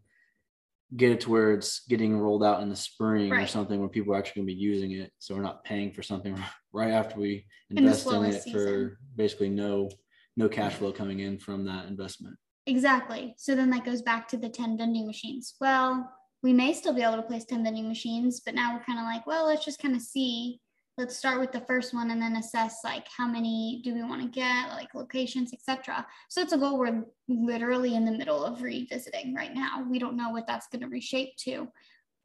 get 0.95 1.12
it 1.12 1.22
to 1.22 1.30
where 1.30 1.54
it's 1.54 1.81
getting 1.88 2.18
rolled 2.18 2.44
out 2.44 2.62
in 2.62 2.70
the 2.70 2.75
spring 2.75 3.32
or 3.34 3.46
something 3.48 3.79
where 3.79 3.89
people 3.89 4.13
are 4.13 4.17
actually 4.17 4.41
gonna 4.41 4.53
be 4.53 4.53
using 4.53 4.91
it. 4.91 5.12
So 5.20 5.36
we're 5.36 5.41
not 5.41 5.63
paying 5.63 5.91
for 5.91 6.01
something 6.01 6.41
right 6.72 6.91
after 6.91 7.20
we 7.20 7.46
invest 7.70 8.06
in 8.06 8.12
slowest 8.12 8.48
it 8.48 8.51
for 8.51 9.00
basically 9.15 9.50
no 9.50 9.89
no 10.38 10.48
cash 10.48 10.75
flow 10.75 10.91
coming 10.91 11.20
in 11.20 11.39
from 11.39 11.65
that 11.65 11.88
investment. 11.88 12.38
Exactly. 12.67 13.34
So 13.38 13.56
then 13.56 13.70
that 13.72 13.86
goes 13.86 14.01
back 14.01 14.27
to 14.29 14.38
the 14.38 14.50
10 14.50 14.77
vending 14.77 15.08
machines. 15.08 15.56
Well, 15.60 16.10
we 16.44 16.53
may 16.53 16.74
still 16.74 16.94
be 16.94 17.01
able 17.01 17.15
to 17.15 17.24
place 17.24 17.46
10 17.46 17.63
vending 17.63 17.88
machines, 17.88 18.41
but 18.46 18.53
now 18.53 18.74
we're 18.74 18.84
kind 18.84 19.00
of 19.00 19.06
like, 19.06 19.25
well, 19.25 19.48
let's 19.48 19.65
just 19.65 19.79
kind 19.79 19.96
of 19.96 20.01
see. 20.01 20.60
Let's 20.98 21.16
start 21.16 21.39
with 21.39 21.51
the 21.51 21.62
first 21.62 21.94
one 21.94 22.10
and 22.10 22.20
then 22.20 22.38
assess 22.38 22.80
like 22.84 23.08
how 23.16 23.27
many 23.27 23.82
do 23.84 23.94
we 23.94 24.01
want 24.01 24.22
to 24.24 24.27
get, 24.27 24.70
like 24.70 24.96
locations, 24.96 25.54
etc. 25.54 26.06
So 26.27 26.42
it's 26.42 26.54
a 26.54 26.58
goal 26.58 26.80
we're 26.80 27.04
literally 27.27 27.94
in 27.96 28.04
the 28.04 28.12
middle 28.12 28.44
of 28.44 28.63
revisiting 28.63 29.36
right 29.36 29.54
now. 29.54 29.86
We 29.88 30.00
don't 30.00 30.18
know 30.18 30.32
what 30.32 30.48
that's 30.48 30.68
going 30.70 30.82
to 30.82 30.88
reshape 30.88 31.36
to, 31.44 31.68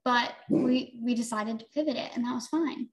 but 0.07 0.33
we 0.49 0.99
we 1.03 1.15
decided 1.15 1.59
to 1.59 1.67
pivot 1.67 1.97
it 1.97 2.13
and 2.15 2.25
that 2.25 2.35
was 2.35 2.49
fine. 2.49 2.89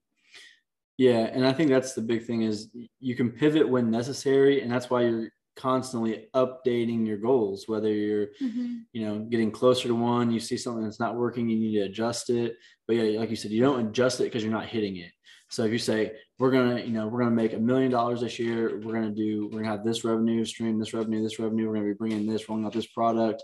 Yeah, 0.98 1.30
and 1.32 1.46
I 1.46 1.54
think 1.54 1.70
that's 1.70 1.94
the 1.94 2.02
big 2.02 2.26
thing 2.26 2.42
is 2.42 2.68
you 2.98 3.16
can 3.16 3.30
pivot 3.30 3.66
when 3.66 3.90
necessary, 3.90 4.60
and 4.60 4.70
that's 4.70 4.90
why 4.90 5.04
you're 5.04 5.30
constantly 5.56 6.28
updating 6.34 7.06
your 7.06 7.16
goals. 7.16 7.64
Whether 7.66 7.90
you're, 7.90 8.28
Mhm. 8.40 8.84
you 8.92 9.06
know, 9.06 9.20
getting 9.20 9.50
closer 9.50 9.88
to 9.88 9.94
one, 9.94 10.30
you 10.30 10.40
see 10.40 10.58
something 10.58 10.84
that's 10.84 11.00
not 11.00 11.16
working, 11.16 11.48
you 11.48 11.58
need 11.58 11.72
to 11.76 11.86
adjust 11.86 12.28
it. 12.28 12.56
But 12.86 12.96
yeah, 12.96 13.18
like 13.18 13.30
you 13.30 13.36
said, 13.36 13.50
you 13.50 13.62
don't 13.62 13.88
adjust 13.88 14.20
it 14.20 14.24
because 14.24 14.42
you're 14.42 14.52
not 14.52 14.66
hitting 14.66 14.96
it. 14.96 15.12
So 15.50 15.64
if 15.64 15.72
you 15.72 15.78
say 15.78 16.12
we're 16.38 16.52
gonna, 16.52 16.80
you 16.80 16.92
know, 16.92 17.08
we're 17.08 17.18
gonna 17.18 17.32
make 17.32 17.52
a 17.54 17.58
million 17.58 17.90
dollars 17.90 18.20
this 18.20 18.38
year, 18.38 18.80
we're 18.84 18.92
gonna 18.94 19.10
do, 19.10 19.48
we're 19.52 19.60
gonna 19.62 19.70
have 19.76 19.84
this 19.84 20.04
revenue 20.04 20.44
stream, 20.44 20.78
this 20.78 20.94
revenue, 20.94 21.22
this 21.22 21.38
revenue, 21.40 21.66
we're 21.68 21.74
gonna 21.74 21.86
be 21.86 21.92
bringing 21.94 22.26
this, 22.26 22.48
rolling 22.48 22.64
out 22.64 22.72
this 22.72 22.86
product, 22.86 23.42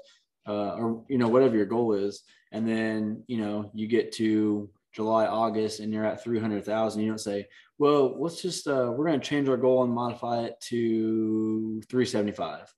uh, 0.48 0.74
or 0.76 1.04
you 1.08 1.18
know, 1.18 1.28
whatever 1.28 1.56
your 1.56 1.66
goal 1.66 1.94
is, 1.94 2.22
and 2.52 2.66
then 2.66 3.24
you 3.26 3.38
know, 3.38 3.70
you 3.74 3.88
get 3.88 4.12
to 4.12 4.70
July, 4.94 5.26
August, 5.26 5.80
and 5.80 5.92
you're 5.92 6.06
at 6.06 6.22
300,000, 6.22 7.02
you 7.02 7.08
don't 7.08 7.18
say, 7.18 7.46
well, 7.78 8.16
let's 8.18 8.40
just, 8.40 8.66
uh, 8.66 8.90
we're 8.96 9.04
going 9.04 9.20
to 9.20 9.26
change 9.26 9.46
our 9.46 9.58
goal 9.58 9.84
and 9.84 9.92
modify 9.92 10.44
it 10.44 10.54
to 10.68 11.82
375 11.90 12.72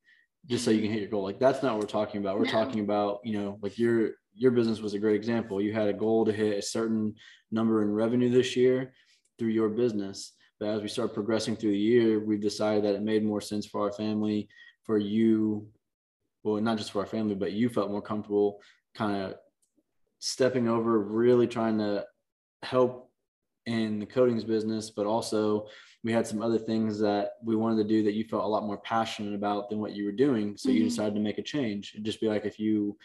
just 0.47 0.65
so 0.65 0.73
you 0.73 0.81
can 0.83 0.91
hit 0.91 0.99
your 1.03 1.11
goal. 1.11 1.23
Like 1.23 1.39
that's 1.39 1.63
not 1.63 1.75
what 1.75 1.83
we're 1.83 1.87
talking 1.87 2.21
about. 2.21 2.37
We're 2.37 2.47
No. 2.47 2.51
talking 2.51 2.81
about, 2.81 3.21
you 3.23 3.39
know, 3.39 3.59
like 3.63 3.79
your, 3.79 4.15
your 4.35 4.51
business 4.51 4.81
was 4.81 4.95
a 4.95 4.99
great 4.99 5.15
example. 5.15 5.61
You 5.61 5.73
had 5.73 5.87
a 5.87 5.93
goal 5.93 6.25
to 6.25 6.33
hit 6.33 6.59
a 6.59 6.63
certain 6.63 7.15
number 7.53 7.83
in 7.83 7.93
revenue 7.93 8.31
this 8.31 8.57
year 8.57 8.93
through 9.39 9.49
your 9.49 9.69
business. 9.69 10.33
But 10.61 10.71
as 10.71 10.83
we 10.83 10.89
start 10.89 11.15
progressing 11.15 11.57
through 11.57 11.73
the 11.73 11.79
year, 11.79 12.19
we've 12.19 12.41
decided 12.41 12.85
that 12.85 12.95
it 12.95 13.03
made 13.03 13.25
more 13.25 13.41
sense 13.41 13.67
for 13.67 13.83
our 13.83 13.93
family, 13.93 14.49
for 14.85 14.99
you, 14.99 15.69
well, 16.43 16.61
not 16.61 16.79
just 16.79 16.93
for 16.93 17.01
our 17.01 17.07
family, 17.07 17.35
but 17.35 17.53
you 17.53 17.69
felt 17.69 17.91
more 17.91 18.03
comfortable 18.03 18.61
kind 18.95 19.23
of 19.23 19.35
stepping 20.19 20.69
over, 20.69 20.99
really 20.99 21.47
trying 21.47 21.79
to 21.79 22.05
help 22.63 23.11
in 23.67 24.01
the 24.01 24.07
coatings 24.07 24.45
business, 24.45 24.91
but 24.91 25.07
also 25.07 25.67
we 26.03 26.13
had 26.13 26.27
some 26.27 26.43
other 26.43 26.59
things 26.59 26.99
that 26.99 27.33
we 27.45 27.55
wanted 27.55 27.83
to 27.83 27.89
do 27.89 28.03
that 28.03 28.15
you 28.15 28.25
felt 28.25 28.45
a 28.45 28.49
lot 28.49 28.65
more 28.65 28.79
passionate 28.79 29.35
about 29.35 29.69
than 29.69 29.79
what 29.79 29.93
you 29.93 30.05
were 30.05 30.13
doing. 30.13 30.57
So 30.57 30.69
mm-hmm. 30.69 30.79
you 30.79 30.85
decided 30.85 31.15
to 31.15 31.21
make 31.21 31.39
a 31.39 31.43
change. 31.43 31.93
It'd 31.95 32.05
just 32.05 32.21
be 32.21 32.29
like 32.29 32.47
if 32.47 32.59
you 32.59 32.97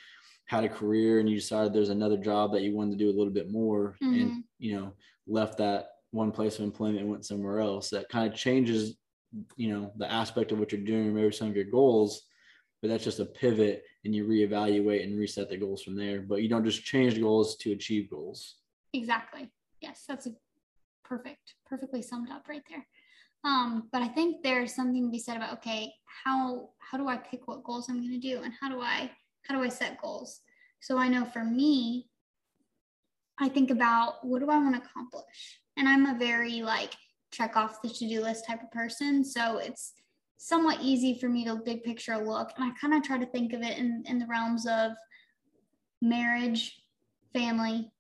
had 0.46 0.64
a 0.64 0.70
career 0.70 1.20
and 1.20 1.30
you 1.30 1.36
decided 1.36 1.74
there's 1.74 1.90
another 1.90 2.18
job 2.18 2.54
that 2.54 2.62
you 2.62 2.76
wanted 2.76 2.98
to 2.98 3.04
do 3.04 3.10
a 3.10 3.18
little 3.18 3.34
bit 3.34 3.52
more 3.52 3.96
mm-hmm. 4.02 4.22
and 4.22 4.44
you 4.60 4.76
know 4.76 4.94
left 5.28 5.58
that 5.58 5.88
one 6.14 6.32
place 6.32 6.58
of 6.58 6.64
employment 6.64 7.00
and 7.00 7.10
went 7.10 7.26
somewhere 7.26 7.60
else 7.60 7.90
that 7.90 8.10
kind 8.10 8.32
of 8.32 8.38
changes 8.38 8.96
you 9.56 9.70
know 9.70 9.92
the 9.98 10.12
aspect 10.12 10.52
of 10.52 10.60
what 10.60 10.72
you're 10.72 10.82
doing 10.82 11.14
maybe 11.14 11.32
some 11.32 11.50
of 11.50 11.56
your 11.56 11.66
goals 11.66 12.24
but 12.84 12.90
that's 12.90 13.06
just 13.06 13.22
a 13.22 13.26
pivot 13.26 13.86
and 14.04 14.14
you 14.14 14.26
reevaluate 14.26 15.06
and 15.06 15.18
reset 15.18 15.50
the 15.50 15.56
goals 15.56 15.82
from 15.82 15.96
there. 15.96 16.20
But 16.20 16.44
you 16.44 16.50
don't 16.50 16.66
just 16.66 16.84
change 16.84 17.20
goals 17.20 17.56
to 17.58 17.72
achieve 17.72 18.10
goals. 18.10 18.58
Exactly. 18.92 19.50
Yes 19.80 20.04
that's 20.08 20.28
perfect 21.06 21.56
perfectly 21.66 22.02
summed 22.02 22.30
up 22.30 22.48
right 22.50 22.64
there. 22.70 22.86
Um, 23.46 23.90
but 23.92 24.02
i 24.02 24.08
think 24.08 24.42
there's 24.42 24.74
something 24.74 25.06
to 25.06 25.12
be 25.12 25.20
said 25.20 25.36
about 25.36 25.54
okay 25.58 25.94
how 26.06 26.70
how 26.80 26.98
do 26.98 27.10
i 27.10 27.18
pick 27.18 27.48
what 27.48 27.64
goals 27.64 27.90
i'm 27.90 28.00
going 28.00 28.20
to 28.22 28.28
do 28.28 28.42
and 28.42 28.54
how 28.60 28.70
do 28.70 28.80
i 28.80 29.12
how 29.48 29.56
do 29.56 29.64
i 29.64 29.70
set 29.70 30.02
goals? 30.02 30.42
So 30.82 30.98
i 30.98 31.08
know 31.08 31.26
for 31.26 31.44
me 31.44 32.10
i 33.40 33.50
think 33.50 33.70
about 33.70 34.26
what 34.26 34.40
do 34.40 34.50
i 34.50 34.58
want 34.58 34.76
to 34.76 34.82
accomplish 34.82 35.62
and 35.78 35.88
i'm 35.88 36.06
a 36.06 36.18
very 36.18 36.62
like 36.62 36.94
check 37.34 37.58
off 37.58 37.82
the 37.82 37.90
to-do 37.90 38.22
list 38.22 38.46
type 38.46 38.62
of 38.62 38.72
person. 38.72 39.26
So 39.26 39.58
it's 39.58 39.94
somewhat 40.38 40.80
easy 40.82 41.18
for 41.20 41.28
me 41.28 41.44
to 41.46 41.56
big 41.56 41.84
picture 41.84 42.18
look. 42.18 42.52
And 42.56 42.72
i 42.72 42.72
kind 42.80 42.94
of 42.94 43.04
try 43.04 43.18
to 43.18 43.26
think 43.26 43.54
of 43.54 43.62
it 43.62 43.78
in, 43.78 44.04
in 44.08 44.20
the 44.20 44.28
realms 44.28 44.66
of 44.68 44.92
marriage 46.02 46.80
family 47.34 47.92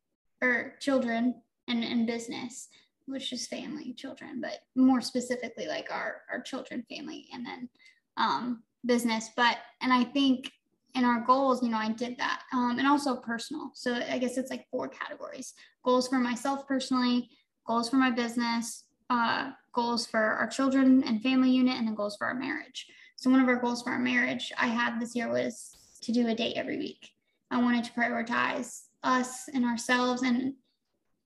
or 0.42 0.76
children 0.80 1.36
and, 1.68 1.84
and 1.84 2.06
business 2.06 2.68
which 3.06 3.34
is 3.34 3.48
family 3.48 3.94
children 3.94 4.40
but 4.40 4.60
more 4.76 5.02
specifically 5.02 5.68
like 5.68 5.88
our 5.92 6.22
our 6.32 6.42
children 6.42 6.86
family 6.90 7.28
and 7.34 7.46
then 7.46 7.70
um, 8.18 8.64
business. 8.86 9.30
But 9.36 9.58
and 9.82 9.92
i 9.92 10.04
think 10.04 10.52
in 10.96 11.06
our 11.06 11.22
goals 11.22 11.64
you 11.64 11.70
know 11.70 11.78
i 11.78 11.92
did 11.92 12.18
that 12.18 12.44
um, 12.54 12.78
and 12.78 12.88
also 12.88 13.16
personal. 13.16 13.72
So 13.74 13.96
i 13.96 14.18
guess 14.18 14.38
it's 14.38 14.52
like 14.52 14.68
four 14.70 14.90
categories. 14.90 15.54
Goals 15.84 16.08
for 16.08 16.20
myself 16.20 16.68
personally 16.68 17.30
goals 17.66 17.90
for 17.90 17.98
my 17.98 18.12
business 18.12 18.86
uh, 19.10 19.52
goals 19.74 20.06
for 20.06 20.20
our 20.20 20.48
children 20.48 21.04
and 21.06 21.22
family 21.22 21.50
unit 21.50 21.78
and 21.78 21.88
then 21.88 21.96
goals 21.96 22.16
for 22.18 22.28
our 22.28 22.36
marriage 22.36 22.88
so 23.16 23.30
one 23.30 23.42
of 23.42 23.48
our 23.48 23.58
goals 23.58 23.82
for 23.84 23.92
our 23.92 24.00
marriage 24.00 24.52
i 24.58 24.68
had 24.68 25.00
this 25.00 25.16
year 25.16 25.32
was 25.32 25.76
to 26.02 26.12
do 26.12 26.28
a 26.28 26.36
date 26.36 26.56
every 26.56 26.78
week 26.78 27.10
i 27.52 27.62
wanted 27.62 27.84
to 27.84 27.92
prioritize 27.92 28.84
us 29.04 29.48
and 29.54 29.66
ourselves 29.66 30.22
and 30.24 30.54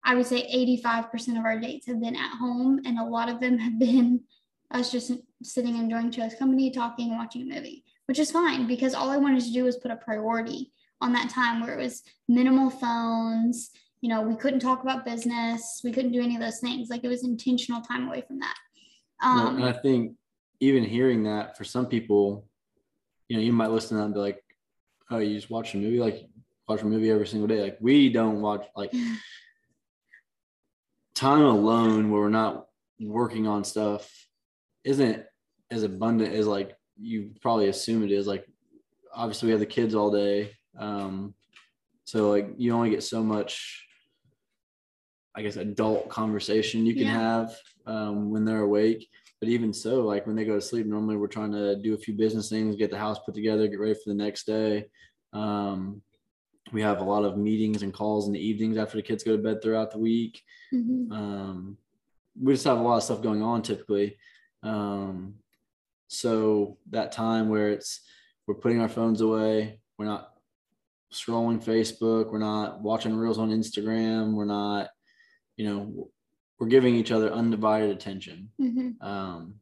I 0.08 0.16
would 0.16 0.26
say 0.26 0.50
85% 0.82 1.38
of 1.38 1.44
our 1.44 1.60
dates 1.60 1.86
have 1.88 2.00
been 2.00 2.16
at 2.16 2.38
home, 2.38 2.80
and 2.86 2.98
a 2.98 3.04
lot 3.04 3.28
of 3.28 3.42
them 3.42 3.58
have 3.58 3.78
been 3.78 4.22
us 4.72 4.90
just 4.90 5.12
sitting 5.44 5.76
enjoying 5.76 6.08
each 6.08 6.18
other's 6.18 6.40
company, 6.40 6.72
talking, 6.72 7.16
watching 7.18 7.42
a 7.42 7.56
movie, 7.56 7.84
which 8.06 8.18
is 8.18 8.32
fine 8.32 8.68
because 8.68 8.94
all 8.94 9.10
I 9.10 9.18
wanted 9.18 9.44
to 9.44 9.52
do 9.52 9.66
was 9.66 9.76
put 9.76 9.92
a 9.92 9.98
priority 9.98 10.72
on 11.02 11.12
that 11.14 11.30
time 11.30 11.62
where 11.62 11.78
it 11.78 11.84
was 11.84 12.04
minimal 12.30 12.70
phones. 12.70 13.72
You 14.02 14.10
know, 14.10 14.22
we 14.22 14.36
couldn't 14.36 14.60
talk 14.60 14.84
about 14.84 15.06
business, 15.06 15.82
we 15.84 15.92
couldn't 15.92 16.12
do 16.12 16.22
any 16.22 16.36
of 16.36 16.42
those 16.42 16.60
things. 16.60 16.90
Like 16.90 17.04
it 17.04 17.08
was 17.08 17.24
intentional 17.24 17.82
time 17.82 18.08
away 18.08 18.24
from 18.28 18.40
that. 18.40 18.56
Um, 19.22 19.58
and 19.58 19.66
I 19.66 19.74
think 19.74 20.16
even 20.60 20.84
hearing 20.84 21.24
that 21.24 21.58
for 21.58 21.64
some 21.64 21.88
people, 21.88 22.48
you 23.28 23.38
know, 23.38 23.44
you 23.44 23.54
might 23.54 23.72
listen 23.72 23.90
to 23.90 23.96
that 23.96 24.06
and 24.06 24.14
be 24.14 24.20
like, 24.20 24.44
"Oh, 25.10 25.18
you 25.18 25.36
just 25.36 25.50
watch 25.50 25.74
a 25.74 25.78
movie? 25.78 26.00
Like 26.00 26.28
watch 26.68 26.82
a 26.82 26.86
movie 26.86 27.10
every 27.10 27.28
single 27.28 27.48
day?" 27.48 27.62
Like 27.62 27.78
we 27.82 28.10
don't 28.10 28.42
watch 28.42 28.66
like. 28.76 28.94
time 31.18 31.42
alone 31.42 32.12
where 32.12 32.22
we're 32.22 32.30
not 32.30 32.68
working 33.00 33.48
on 33.48 33.64
stuff 33.64 34.08
isn't 34.84 35.26
as 35.72 35.82
abundant 35.82 36.32
as 36.32 36.46
like 36.46 36.78
you 36.96 37.32
probably 37.42 37.70
assume 37.70 38.04
it 38.04 38.12
is 38.12 38.28
like 38.28 38.46
obviously 39.16 39.48
we 39.48 39.52
have 39.52 39.60
the 39.60 39.66
kids 39.66 39.96
all 39.96 40.12
day 40.12 40.52
um 40.78 41.34
so 42.06 42.30
like 42.30 42.48
you 42.58 42.72
only 42.72 42.92
get 42.92 43.02
so 43.02 43.24
much 43.24 43.87
i 45.38 45.42
guess 45.42 45.56
adult 45.56 46.10
conversation 46.10 46.86
you 46.86 46.94
can 46.94 47.04
yeah. 47.04 47.12
have 47.14 47.56
um, 47.86 48.30
when 48.32 48.44
they're 48.44 48.62
awake 48.62 49.08
but 49.40 49.48
even 49.48 49.72
so 49.72 50.02
like 50.02 50.28
when 50.28 50.36
they 50.36 50.44
go 50.44 50.56
to 50.56 50.62
sleep 50.62 50.86
normally 50.86 51.16
we're 51.16 51.28
trying 51.28 51.52
to 51.52 51.76
do 51.82 51.94
a 51.94 51.98
few 51.98 52.14
business 52.14 52.50
things 52.50 52.76
get 52.76 52.92
the 52.92 52.98
house 52.98 53.20
put 53.26 53.34
together 53.34 53.68
get 53.68 53.80
ready 53.80 53.94
for 53.94 54.10
the 54.10 54.14
next 54.14 54.46
day 54.46 54.86
um, 55.34 56.02
we 56.72 56.82
have 56.82 57.00
a 57.00 57.04
lot 57.04 57.24
of 57.24 57.38
meetings 57.38 57.82
and 57.84 57.94
calls 57.94 58.28
in 58.28 58.34
the 58.34 58.46
evenings 58.46 58.78
after 58.78 58.98
the 58.98 59.04
kids 59.04 59.24
go 59.24 59.36
to 59.36 59.42
bed 59.42 59.62
throughout 59.62 59.92
the 59.92 60.00
week. 60.00 60.42
Mm-hmm. 60.74 61.12
Um, 61.12 61.78
we 62.40 62.54
just 62.54 62.66
have 62.66 62.78
a 62.78 62.82
lot 62.82 62.98
of 62.98 63.04
stuff 63.04 63.22
going 63.22 63.42
on 63.42 63.62
typically. 63.62 64.18
Um, 64.64 65.36
so 66.08 66.78
that 66.90 67.12
time 67.12 67.50
where 67.50 67.70
it's 67.70 68.02
we're 68.48 68.56
putting 68.56 68.82
our 68.82 68.90
phones 68.90 69.22
away, 69.22 69.82
we're 69.98 70.06
not 70.06 70.34
scrolling 71.14 71.64
Facebook, 71.64 72.32
we're 72.32 72.40
not 72.40 72.82
watching 72.82 73.16
reels 73.16 73.38
on 73.38 73.50
Instagram, 73.50 74.34
we're 74.34 74.46
not, 74.46 74.90
you 75.58 75.66
know, 75.66 76.10
we're 76.60 76.68
giving 76.68 76.96
each 76.96 77.12
other 77.12 77.32
undivided 77.32 77.90
attention. 77.90 78.50
Mm-hmm. 78.62 79.06
Um, 79.06 79.56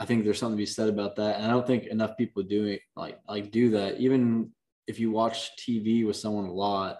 I 0.00 0.04
think 0.04 0.24
there's 0.24 0.38
something 0.38 0.56
to 0.56 0.62
be 0.62 0.66
said 0.66 0.88
about 0.88 1.16
that, 1.16 1.36
and 1.36 1.46
I 1.46 1.50
don't 1.50 1.66
think 1.66 1.84
enough 1.84 2.16
people 2.16 2.42
do 2.42 2.64
it 2.64 2.80
like 2.96 3.20
like 3.28 3.52
do 3.52 3.70
that. 3.70 4.00
Even 4.00 4.50
if 4.88 4.98
you 4.98 5.12
watch 5.12 5.50
TV 5.56 6.04
with 6.04 6.16
someone 6.16 6.46
a 6.46 6.52
lot, 6.52 6.98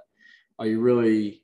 are 0.58 0.66
you 0.66 0.80
really 0.80 1.42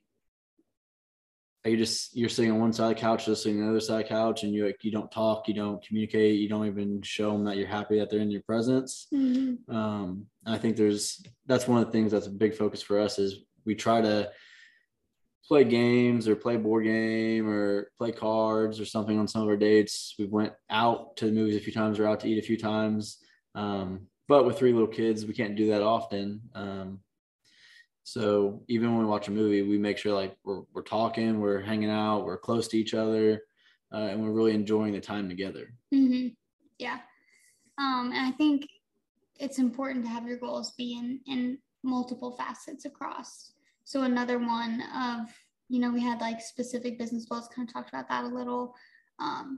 are 1.65 1.71
you 1.71 1.77
just 1.77 2.15
you're 2.15 2.29
sitting 2.29 2.51
on 2.51 2.59
one 2.59 2.71
side 2.71 2.91
of 2.91 2.95
the 2.95 3.01
couch, 3.01 3.25
sitting 3.25 3.59
on 3.59 3.65
the 3.65 3.71
other 3.71 3.81
side 3.81 4.01
of 4.01 4.03
the 4.03 4.09
couch, 4.09 4.43
and 4.43 4.53
you 4.53 4.65
like 4.65 4.83
you 4.83 4.91
don't 4.91 5.11
talk, 5.11 5.49
you 5.49 5.53
don't 5.53 5.85
communicate, 5.85 6.39
you 6.39 6.47
don't 6.47 6.67
even 6.67 7.01
show 7.01 7.31
them 7.33 7.43
that 7.43 7.57
you're 7.57 7.67
happy 7.67 7.99
that 7.99 8.09
they're 8.09 8.21
in 8.21 8.31
your 8.31 8.41
presence. 8.43 9.07
Mm-hmm. 9.13 9.75
Um, 9.75 10.27
I 10.45 10.57
think 10.57 10.77
there's 10.77 11.21
that's 11.45 11.67
one 11.67 11.81
of 11.81 11.87
the 11.87 11.91
things 11.91 12.13
that's 12.13 12.27
a 12.27 12.31
big 12.31 12.55
focus 12.55 12.81
for 12.81 12.99
us 12.99 13.19
is 13.19 13.43
we 13.65 13.75
try 13.75 13.99
to 13.99 14.31
play 15.49 15.63
games 15.63 16.27
or 16.27 16.35
play 16.35 16.57
board 16.57 16.83
game 16.83 17.49
or 17.49 17.91
play 17.97 18.11
cards 18.11 18.79
or 18.79 18.85
something 18.85 19.17
on 19.17 19.27
some 19.27 19.41
of 19.41 19.47
our 19.47 19.57
dates. 19.57 20.13
We 20.19 20.25
went 20.25 20.53
out 20.69 21.17
to 21.17 21.25
the 21.25 21.31
movies 21.31 21.57
a 21.57 21.59
few 21.59 21.73
times 21.73 21.97
or 21.99 22.07
out 22.07 22.19
to 22.19 22.29
eat 22.29 22.37
a 22.37 22.45
few 22.45 22.55
times. 22.55 23.17
Um, 23.55 24.01
but 24.27 24.45
with 24.45 24.59
three 24.59 24.71
little 24.71 24.87
kids, 24.87 25.25
we 25.25 25.33
can't 25.33 25.55
do 25.55 25.69
that 25.69 25.81
often. 25.81 26.41
Um, 26.53 26.99
so 28.03 28.61
even 28.67 28.91
when 28.91 28.99
we 28.99 29.09
watch 29.09 29.27
a 29.27 29.31
movie, 29.31 29.63
we 29.63 29.79
make 29.79 29.97
sure 29.97 30.13
like 30.13 30.37
we're, 30.43 30.61
we're 30.71 30.83
talking, 30.83 31.39
we're 31.39 31.61
hanging 31.61 31.89
out, 31.89 32.25
we're 32.25 32.37
close 32.37 32.67
to 32.67 32.77
each 32.77 32.93
other, 32.93 33.41
uh, 33.91 33.97
and 33.97 34.21
we're 34.23 34.31
really 34.31 34.53
enjoying 34.53 34.93
the 34.93 35.01
time 35.01 35.27
together. 35.27 35.73
Mm-hmm. 35.91 36.27
Yeah. 36.77 36.99
Um, 37.79 38.11
and 38.13 38.23
I 38.23 38.31
think 38.31 38.67
it's 39.39 39.57
important 39.57 40.05
to 40.05 40.11
have 40.11 40.27
your 40.27 40.37
goals 40.37 40.71
be 40.71 40.93
in, 40.93 41.21
in 41.25 41.57
multiple 41.83 42.35
facets 42.37 42.85
across. 42.85 43.53
So 43.89 44.03
another 44.03 44.37
one 44.37 44.83
of, 44.95 45.33
you 45.67 45.79
know, 45.79 45.89
we 45.89 45.99
had 45.99 46.21
like 46.21 46.41
specific 46.41 46.99
business 46.99 47.25
goals, 47.25 47.47
kind 47.47 47.67
of 47.67 47.73
talked 47.73 47.89
about 47.89 48.07
that 48.07 48.23
a 48.23 48.27
little. 48.27 48.75
Um, 49.17 49.57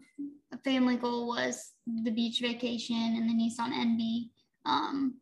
a 0.53 0.57
family 0.59 0.95
goal 0.95 1.27
was 1.27 1.73
the 1.85 2.11
beach 2.11 2.39
vacation 2.39 2.95
and 2.95 3.29
the 3.29 3.33
Nissan 3.33 3.73
NV. 3.73 4.29
Um, 4.65 5.15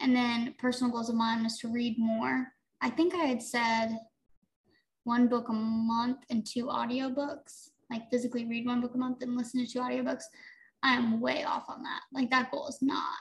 and 0.00 0.16
then 0.16 0.56
personal 0.58 0.92
goals 0.92 1.08
of 1.08 1.14
mine 1.14 1.44
was 1.44 1.58
to 1.58 1.68
read 1.68 1.96
more. 1.96 2.48
I 2.80 2.90
think 2.90 3.14
I 3.14 3.18
had 3.18 3.40
said 3.40 4.00
one 5.04 5.28
book 5.28 5.48
a 5.48 5.52
month 5.52 6.24
and 6.30 6.44
two 6.44 6.66
audiobooks, 6.66 7.68
like 7.88 8.10
physically 8.10 8.46
read 8.46 8.66
one 8.66 8.80
book 8.80 8.96
a 8.96 8.98
month 8.98 9.22
and 9.22 9.36
listen 9.36 9.64
to 9.64 9.72
two 9.72 9.78
audiobooks. 9.78 10.24
I 10.82 10.94
am 10.94 11.20
way 11.20 11.44
off 11.44 11.66
on 11.68 11.84
that. 11.84 12.00
Like 12.12 12.30
that 12.30 12.50
goal 12.50 12.66
is 12.66 12.78
not. 12.82 13.14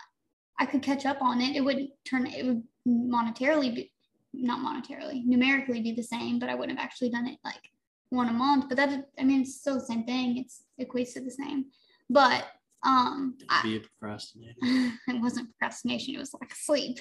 I 0.59 0.65
could 0.65 0.81
catch 0.81 1.05
up 1.05 1.21
on 1.21 1.39
it. 1.39 1.55
It 1.55 1.61
would 1.61 1.89
turn 2.03 2.25
it 2.25 2.47
would 2.47 2.63
monetarily 2.87 3.75
be 3.75 3.91
not 4.39 4.59
monetarily, 4.59 5.25
numerically 5.25 5.81
be 5.81 5.91
the 5.91 6.03
same, 6.03 6.39
but 6.39 6.49
I 6.49 6.55
wouldn't 6.55 6.77
have 6.77 6.85
actually 6.85 7.09
done 7.09 7.27
it 7.27 7.39
like 7.43 7.71
one 8.09 8.29
a 8.29 8.33
month. 8.33 8.65
But 8.69 8.77
that 8.77 9.09
I 9.19 9.23
mean 9.23 9.41
it's 9.41 9.55
still 9.55 9.75
the 9.75 9.85
same 9.85 10.03
thing. 10.03 10.37
It's 10.37 10.63
equates 10.79 11.13
to 11.13 11.21
the 11.21 11.31
same. 11.31 11.65
But 12.09 12.45
um, 12.83 13.35
be 13.63 13.77
a 13.77 13.79
procrastinator. 13.79 14.55
it 14.61 15.21
wasn't 15.21 15.49
procrastination; 15.57 16.15
it 16.15 16.19
was 16.19 16.33
like 16.39 16.53
sleep. 16.53 16.99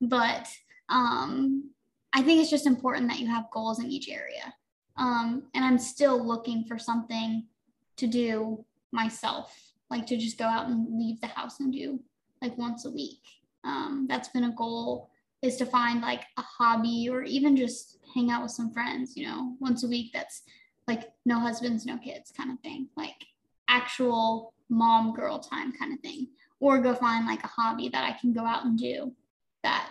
But 0.00 0.48
um, 0.88 1.70
I 2.12 2.22
think 2.22 2.40
it's 2.40 2.50
just 2.50 2.66
important 2.66 3.08
that 3.08 3.20
you 3.20 3.28
have 3.28 3.50
goals 3.52 3.78
in 3.78 3.90
each 3.90 4.08
area. 4.08 4.52
Um, 4.96 5.44
and 5.54 5.64
I'm 5.64 5.78
still 5.78 6.22
looking 6.24 6.64
for 6.64 6.78
something 6.78 7.46
to 7.96 8.06
do 8.06 8.64
myself, 8.92 9.56
like 9.88 10.06
to 10.06 10.16
just 10.16 10.38
go 10.38 10.44
out 10.44 10.66
and 10.66 10.98
leave 10.98 11.20
the 11.20 11.28
house 11.28 11.60
and 11.60 11.72
do 11.72 12.00
like 12.42 12.58
once 12.58 12.84
a 12.84 12.90
week. 12.90 13.20
Um, 13.62 14.06
that's 14.08 14.28
been 14.28 14.44
a 14.44 14.52
goal 14.52 15.10
is 15.42 15.56
to 15.56 15.66
find 15.66 16.00
like 16.02 16.22
a 16.36 16.42
hobby 16.42 17.08
or 17.10 17.22
even 17.22 17.56
just 17.56 17.98
hang 18.14 18.30
out 18.30 18.42
with 18.42 18.50
some 18.50 18.72
friends, 18.72 19.16
you 19.16 19.26
know, 19.26 19.54
once 19.60 19.84
a 19.84 19.88
week. 19.88 20.10
That's 20.12 20.42
like 20.86 21.10
no 21.24 21.38
husbands, 21.38 21.86
no 21.86 21.98
kids 21.98 22.32
kind 22.36 22.50
of 22.50 22.58
thing, 22.60 22.88
like 22.96 23.14
actual 23.68 24.54
mom 24.68 25.14
girl 25.14 25.38
time 25.38 25.72
kind 25.72 25.92
of 25.92 26.00
thing 26.00 26.28
or 26.60 26.80
go 26.80 26.94
find 26.94 27.26
like 27.26 27.42
a 27.42 27.48
hobby 27.48 27.88
that 27.88 28.04
I 28.04 28.18
can 28.20 28.32
go 28.32 28.44
out 28.44 28.64
and 28.64 28.78
do 28.78 29.12
that 29.62 29.90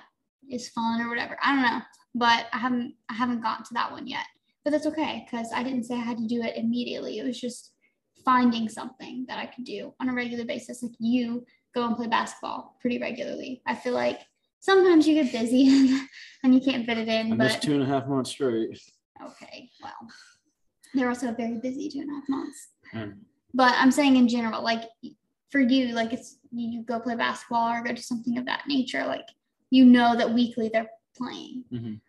is 0.49 0.69
fun 0.69 1.01
or 1.01 1.09
whatever. 1.09 1.37
I 1.41 1.53
don't 1.53 1.63
know, 1.63 1.81
but 2.15 2.45
I 2.53 2.57
haven't 2.57 2.95
I 3.09 3.13
haven't 3.13 3.41
gotten 3.41 3.65
to 3.65 3.73
that 3.73 3.91
one 3.91 4.07
yet. 4.07 4.25
but 4.63 4.71
that's 4.71 4.87
okay 4.87 5.25
because 5.25 5.49
I 5.53 5.63
didn't 5.63 5.83
say 5.83 5.95
I 5.95 5.99
had 5.99 6.17
to 6.17 6.27
do 6.27 6.43
it 6.43 6.57
immediately. 6.57 7.17
It 7.17 7.25
was 7.25 7.39
just 7.39 7.73
finding 8.25 8.69
something 8.69 9.25
that 9.27 9.39
I 9.39 9.45
could 9.45 9.63
do 9.63 9.93
on 9.99 10.09
a 10.09 10.13
regular 10.13 10.45
basis. 10.45 10.83
Like 10.83 10.91
you 10.99 11.45
go 11.73 11.85
and 11.85 11.95
play 11.95 12.07
basketball 12.07 12.77
pretty 12.81 12.99
regularly. 12.99 13.61
I 13.65 13.75
feel 13.75 13.93
like 13.93 14.19
sometimes 14.59 15.07
you 15.07 15.21
get 15.21 15.31
busy 15.31 15.99
and 16.43 16.53
you 16.53 16.61
can't 16.61 16.85
fit 16.85 16.97
it 16.97 17.07
in. 17.07 17.27
I 17.27 17.29
but 17.35 17.37
missed 17.37 17.63
two 17.63 17.73
and 17.73 17.83
a 17.83 17.85
half 17.85 18.07
months 18.07 18.31
straight. 18.31 18.79
okay, 19.23 19.69
well, 19.81 19.93
they're 20.93 21.09
also 21.09 21.31
very 21.33 21.57
busy 21.57 21.89
two 21.89 21.99
and 21.99 22.11
a 22.11 22.15
half 22.15 22.29
months. 22.29 22.67
Mm. 22.93 23.17
But 23.53 23.73
I'm 23.77 23.91
saying 23.91 24.15
in 24.15 24.27
general, 24.27 24.63
like 24.63 24.83
for 25.49 25.59
you, 25.59 25.93
like 25.93 26.13
it's 26.13 26.37
you 26.51 26.83
go 26.83 26.99
play 26.99 27.15
basketball 27.15 27.71
or 27.71 27.83
go 27.83 27.93
to 27.93 28.01
something 28.01 28.37
of 28.37 28.45
that 28.45 28.63
nature, 28.67 29.05
like 29.05 29.25
you 29.69 29.85
know 29.85 30.15
that 30.15 30.33
weekly 30.33 30.69
they're 30.71 30.89
playing. 31.15 31.63
Mhm. 31.71 32.01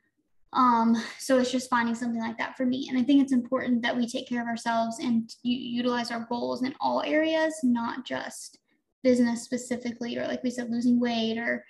Um, 0.53 0.97
so 1.19 1.39
it's 1.39 1.53
just 1.53 1.71
finding 1.71 1.95
something 1.95 2.21
like 2.21 2.37
that 2.39 2.57
for 2.57 2.67
me. 2.67 2.89
And 2.89 2.99
I 2.99 3.03
think 3.03 3.23
it's 3.23 3.33
important 3.33 3.83
that 3.83 3.97
we 3.97 4.09
take 4.09 4.29
care 4.29 4.43
of 4.43 4.49
ourselves 4.49 4.99
and 4.99 5.33
utilize 5.43 6.11
our 6.11 6.27
goals 6.29 6.65
in 6.65 6.75
all 6.81 7.03
areas, 7.03 7.55
not 7.63 8.05
just 8.05 8.59
business 9.05 9.45
specifically, 9.45 10.19
or 10.19 10.27
like 10.27 10.43
we 10.43 10.51
said, 10.51 10.71
losing 10.71 10.99
weight 10.99 11.39
or, 11.39 11.65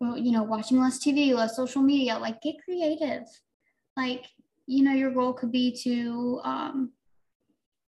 you 0.00 0.32
know, 0.32 0.42
watching 0.42 0.80
less 0.80 0.98
TV, 0.98 1.34
less 1.34 1.56
social 1.56 1.82
media. 1.82 2.18
Like, 2.18 2.40
get 2.42 2.56
creative. 2.64 3.24
Like, 3.96 4.26
you 4.66 4.82
know, 4.84 4.92
your 4.92 5.10
goal 5.10 5.32
could 5.32 5.52
be 5.52 5.72
to 5.84 6.40
um, 6.44 6.92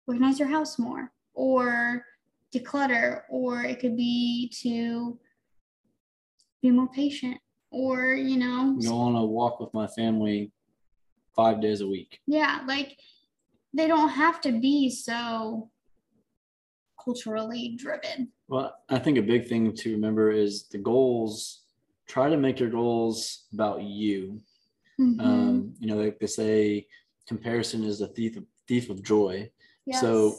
organize 0.06 0.38
your 0.38 0.48
house 0.48 0.78
more 0.78 1.12
or 1.34 2.04
declutter, 2.54 3.22
or 3.28 3.62
it 3.62 3.78
could 3.80 3.96
be 3.96 4.50
to 4.62 5.18
be 6.62 6.70
more 6.70 6.88
patient 6.88 7.36
or, 7.70 8.14
you 8.14 8.38
know, 8.38 8.76
Go 8.82 8.96
on 8.96 9.14
a 9.14 9.24
walk 9.24 9.60
with 9.60 9.72
my 9.74 9.86
family 9.86 10.50
five 11.36 11.60
days 11.60 11.82
a 11.82 11.86
week. 11.86 12.18
yeah 12.26 12.62
like 12.66 12.98
they 13.74 13.86
don't 13.86 14.08
have 14.08 14.40
to 14.40 14.50
be 14.50 14.90
so 14.90 15.70
culturally 17.04 17.76
driven 17.78 18.32
Well, 18.48 18.74
I 18.88 18.98
think 18.98 19.18
a 19.18 19.22
big 19.22 19.46
thing 19.46 19.72
to 19.76 19.92
remember 19.92 20.30
is 20.32 20.64
the 20.68 20.78
goals. 20.78 21.64
Try 22.08 22.30
to 22.30 22.36
make 22.36 22.58
your 22.58 22.70
goals 22.70 23.46
about 23.52 23.82
you. 23.82 24.40
Mhm. 24.98 25.20
Um, 25.20 25.74
you 25.78 25.86
know, 25.86 25.96
like 25.96 26.18
they 26.18 26.26
say, 26.26 26.86
comparison 27.26 27.84
is 27.84 27.98
the 27.98 28.08
thief 28.08 28.36
of, 28.36 28.44
thief 28.66 28.90
of 28.90 29.02
joy. 29.02 29.50
So 30.00 30.36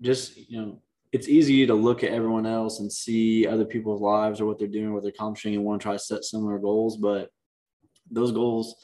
just 0.00 0.36
you 0.36 0.60
know, 0.60 0.82
it's 1.12 1.28
easy 1.28 1.66
to 1.66 1.74
look 1.74 2.02
at 2.04 2.10
everyone 2.10 2.46
else 2.46 2.80
and 2.80 2.92
see 2.92 3.46
other 3.46 3.64
people's 3.64 4.00
lives 4.00 4.40
or 4.40 4.46
what 4.46 4.58
they're 4.58 4.68
doing, 4.68 4.92
what 4.92 5.02
they're 5.02 5.10
accomplishing, 5.10 5.54
and 5.54 5.64
want 5.64 5.80
to 5.80 5.84
try 5.84 5.92
to 5.92 5.98
set 5.98 6.24
similar 6.24 6.58
goals. 6.58 6.96
But 6.96 7.30
those 8.10 8.32
goals, 8.32 8.76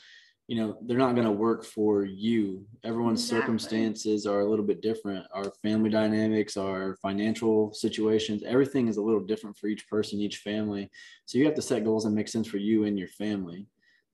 you 0.48 0.56
know, 0.56 0.78
they're 0.86 0.96
not 0.96 1.14
going 1.14 1.26
to 1.26 1.30
work 1.30 1.62
for 1.62 2.04
you. 2.04 2.66
Everyone's 2.82 3.20
Exactly. 3.20 3.40
circumstances 3.40 4.26
are 4.26 4.40
a 4.40 4.48
little 4.48 4.64
bit 4.64 4.80
different. 4.80 5.26
Our 5.34 5.52
family 5.62 5.90
dynamics, 5.90 6.56
our 6.56 6.96
financial 7.02 7.74
situations, 7.74 8.42
everything 8.46 8.88
is 8.88 8.96
a 8.96 9.02
little 9.02 9.20
different 9.20 9.58
for 9.58 9.66
each 9.66 9.86
person, 9.90 10.20
each 10.20 10.38
family. 10.38 10.90
So 11.26 11.36
you 11.36 11.44
have 11.44 11.54
to 11.54 11.62
set 11.62 11.84
goals 11.84 12.04
that 12.04 12.10
make 12.10 12.28
sense 12.28 12.46
for 12.48 12.56
you 12.56 12.84
and 12.84 12.98
your 12.98 13.08
family. 13.08 13.66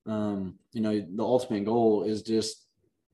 Um, 0.06 0.58
you 0.72 0.80
know, 0.80 1.06
the 1.14 1.22
ultimate 1.22 1.64
goal 1.64 2.02
is 2.02 2.22
just 2.22 2.66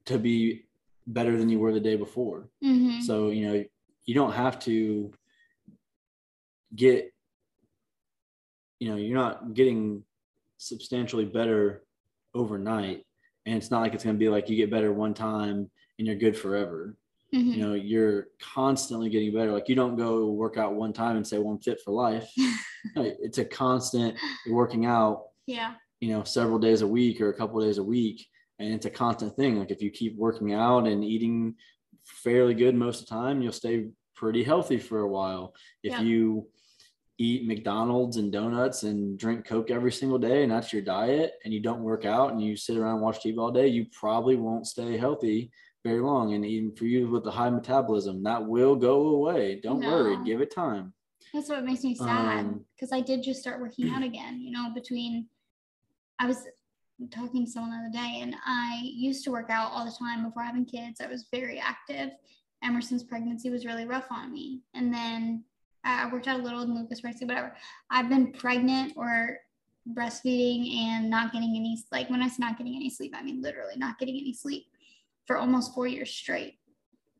to 0.06 0.18
be 0.18 0.64
better 1.06 1.36
than 1.36 1.50
you 1.50 1.58
were 1.58 1.74
the 1.74 1.78
day 1.80 1.96
before. 1.96 2.48
Mhm. 2.64 3.02
So, 3.02 3.28
you 3.28 3.46
know, 3.46 3.64
you 4.06 4.14
don't 4.14 4.32
have 4.32 4.58
to 4.60 5.12
get, 6.74 7.12
you 8.78 8.88
know, 8.88 8.96
you're 8.96 9.14
not 9.18 9.52
getting 9.52 10.04
substantially 10.56 11.26
better 11.26 11.84
overnight. 12.34 13.04
And 13.46 13.56
it's 13.56 13.70
not 13.70 13.80
like 13.80 13.94
it's 13.94 14.04
going 14.04 14.16
to 14.16 14.20
be 14.20 14.28
like 14.28 14.48
you 14.48 14.56
get 14.56 14.70
better 14.70 14.92
one 14.92 15.14
time 15.14 15.70
and 15.98 16.06
you're 16.06 16.16
good 16.16 16.36
forever. 16.36 16.96
Mhm. 17.34 17.54
You 17.54 17.62
know, 17.62 17.74
you're 17.74 18.26
constantly 18.40 19.08
getting 19.08 19.32
better. 19.32 19.52
Like 19.52 19.68
you 19.68 19.74
don't 19.74 19.96
go 19.96 20.30
work 20.30 20.56
out 20.56 20.74
one 20.74 20.92
time 20.92 21.16
and 21.16 21.26
say, 21.26 21.38
well, 21.38 21.52
I'm 21.54 21.60
fit 21.60 21.80
for 21.84 21.92
life. 21.92 22.30
No, 22.96 23.02
it's 23.04 23.36
a 23.36 23.44
constant 23.44 24.16
working 24.48 24.86
out 24.86 25.24
yeah 25.46 25.74
you 26.00 26.08
know 26.08 26.24
several 26.24 26.58
days 26.58 26.80
a 26.80 26.86
week 26.86 27.20
or 27.20 27.28
a 27.28 27.34
couple 27.36 27.60
of 27.60 27.66
days 27.68 27.76
a 27.76 27.82
week 27.82 28.26
and 28.58 28.72
it's 28.72 28.86
a 28.86 28.90
constant 28.90 29.36
thing 29.36 29.58
like 29.58 29.70
if 29.70 29.82
you 29.82 29.90
keep 29.90 30.16
working 30.16 30.54
out 30.54 30.86
and 30.86 31.04
eating 31.04 31.54
fairly 32.06 32.54
good 32.54 32.74
most 32.74 33.02
of 33.02 33.06
the 33.08 33.14
time 33.14 33.42
you'll 33.42 33.52
stay 33.52 33.84
pretty 34.16 34.42
healthy 34.42 34.78
for 34.78 35.00
a 35.00 35.06
while 35.08 35.54
if 35.82 35.92
Yeah. 35.92 36.00
you 36.00 36.46
eat 37.20 37.46
mcdonald's 37.46 38.16
and 38.16 38.32
donuts 38.32 38.82
and 38.82 39.18
drink 39.18 39.46
coke 39.46 39.70
every 39.70 39.92
single 39.92 40.18
day 40.18 40.42
and 40.42 40.50
that's 40.50 40.72
your 40.72 40.82
diet 40.82 41.34
and 41.44 41.52
you 41.52 41.60
don't 41.60 41.82
work 41.82 42.04
out 42.04 42.32
and 42.32 42.40
you 42.42 42.56
sit 42.56 42.76
around 42.76 42.94
and 42.94 43.02
watch 43.02 43.22
tv 43.22 43.38
all 43.38 43.50
day 43.50 43.66
you 43.66 43.86
probably 43.92 44.36
won't 44.36 44.66
stay 44.66 44.96
healthy 44.96 45.50
very 45.84 46.00
long. 46.00 46.34
And 46.34 46.44
even 46.44 46.74
for 46.74 46.84
you 46.84 47.08
with 47.08 47.24
the 47.24 47.30
high 47.30 47.50
metabolism 47.50 48.22
that 48.24 48.44
will 48.44 48.76
go 48.76 49.08
away. 49.08 49.60
Don't 49.62 49.80
worry. 49.80 50.22
Give 50.24 50.40
it 50.40 50.54
time. 50.54 50.92
That's 51.32 51.48
what 51.48 51.64
makes 51.64 51.84
me 51.84 51.94
sad 51.94 52.40
Um, 52.40 52.64
because 52.74 52.92
i 52.92 53.00
did 53.00 53.22
just 53.22 53.40
start 53.40 53.60
working 53.60 53.88
out 53.90 54.02
again 54.02 54.40
you 54.40 54.50
know 54.50 54.70
between 54.74 55.28
i 56.18 56.26
was 56.26 56.38
talking 57.12 57.44
to 57.44 57.50
someone 57.50 57.70
the 57.70 57.76
other 57.76 57.92
day 57.92 58.20
and 58.20 58.34
i 58.44 58.80
used 58.82 59.22
to 59.24 59.30
work 59.30 59.48
out 59.48 59.70
all 59.70 59.84
the 59.84 59.94
time 59.96 60.24
before 60.24 60.42
having 60.42 60.64
kids. 60.64 61.00
I 61.00 61.06
was 61.06 61.28
very 61.30 61.60
active 61.60 62.10
emerson's 62.64 63.04
pregnancy 63.04 63.48
was 63.48 63.64
really 63.64 63.86
rough 63.86 64.10
on 64.10 64.32
me. 64.32 64.60
And 64.74 64.92
then 64.92 65.44
i 65.84 66.04
I 66.04 66.12
worked 66.12 66.28
out 66.28 66.40
a 66.40 66.42
little 66.42 66.62
in 66.62 66.74
lucas 66.74 67.00
pregnancy 67.00 67.26
whatever. 67.26 67.54
I've 67.90 68.08
been 68.08 68.32
pregnant 68.32 68.94
or 68.96 69.38
breastfeeding 69.94 70.76
and 70.76 71.08
not 71.08 71.32
getting 71.32 71.56
any 71.56 71.82
like 71.90 72.10
when 72.10 72.22
i 72.22 72.28
say 72.28 72.36
not 72.38 72.58
getting 72.58 72.76
any 72.76 72.90
sleep 72.90 73.14
i 73.16 73.22
mean 73.22 73.40
literally 73.40 73.74
not 73.76 73.98
getting 73.98 74.14
any 74.14 74.34
sleep 74.34 74.66
for 75.26 75.36
almost 75.36 75.74
four 75.74 75.86
years 75.86 76.10
straight. 76.10 76.58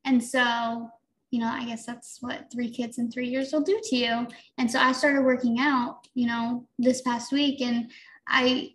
And 0.05 0.23
so 0.23 0.91
you 1.31 1.39
know 1.39 1.47
i 1.47 1.65
guess 1.65 1.87
that's 1.87 2.19
what 2.21 2.51
three 2.53 2.69
kids 2.69 2.99
in 2.99 3.09
three 3.09 3.29
years 3.29 3.53
will 3.53 3.61
do 3.61 3.81
to 3.85 3.97
you. 3.97 4.27
And 4.59 4.69
so 4.69 4.81
i 4.81 4.91
started 4.91 5.23
working 5.23 5.59
out 5.61 6.09
you 6.15 6.27
know 6.27 6.67
this 6.79 7.03
past 7.03 7.31
week 7.33 7.61
and 7.61 7.91
i 8.27 8.71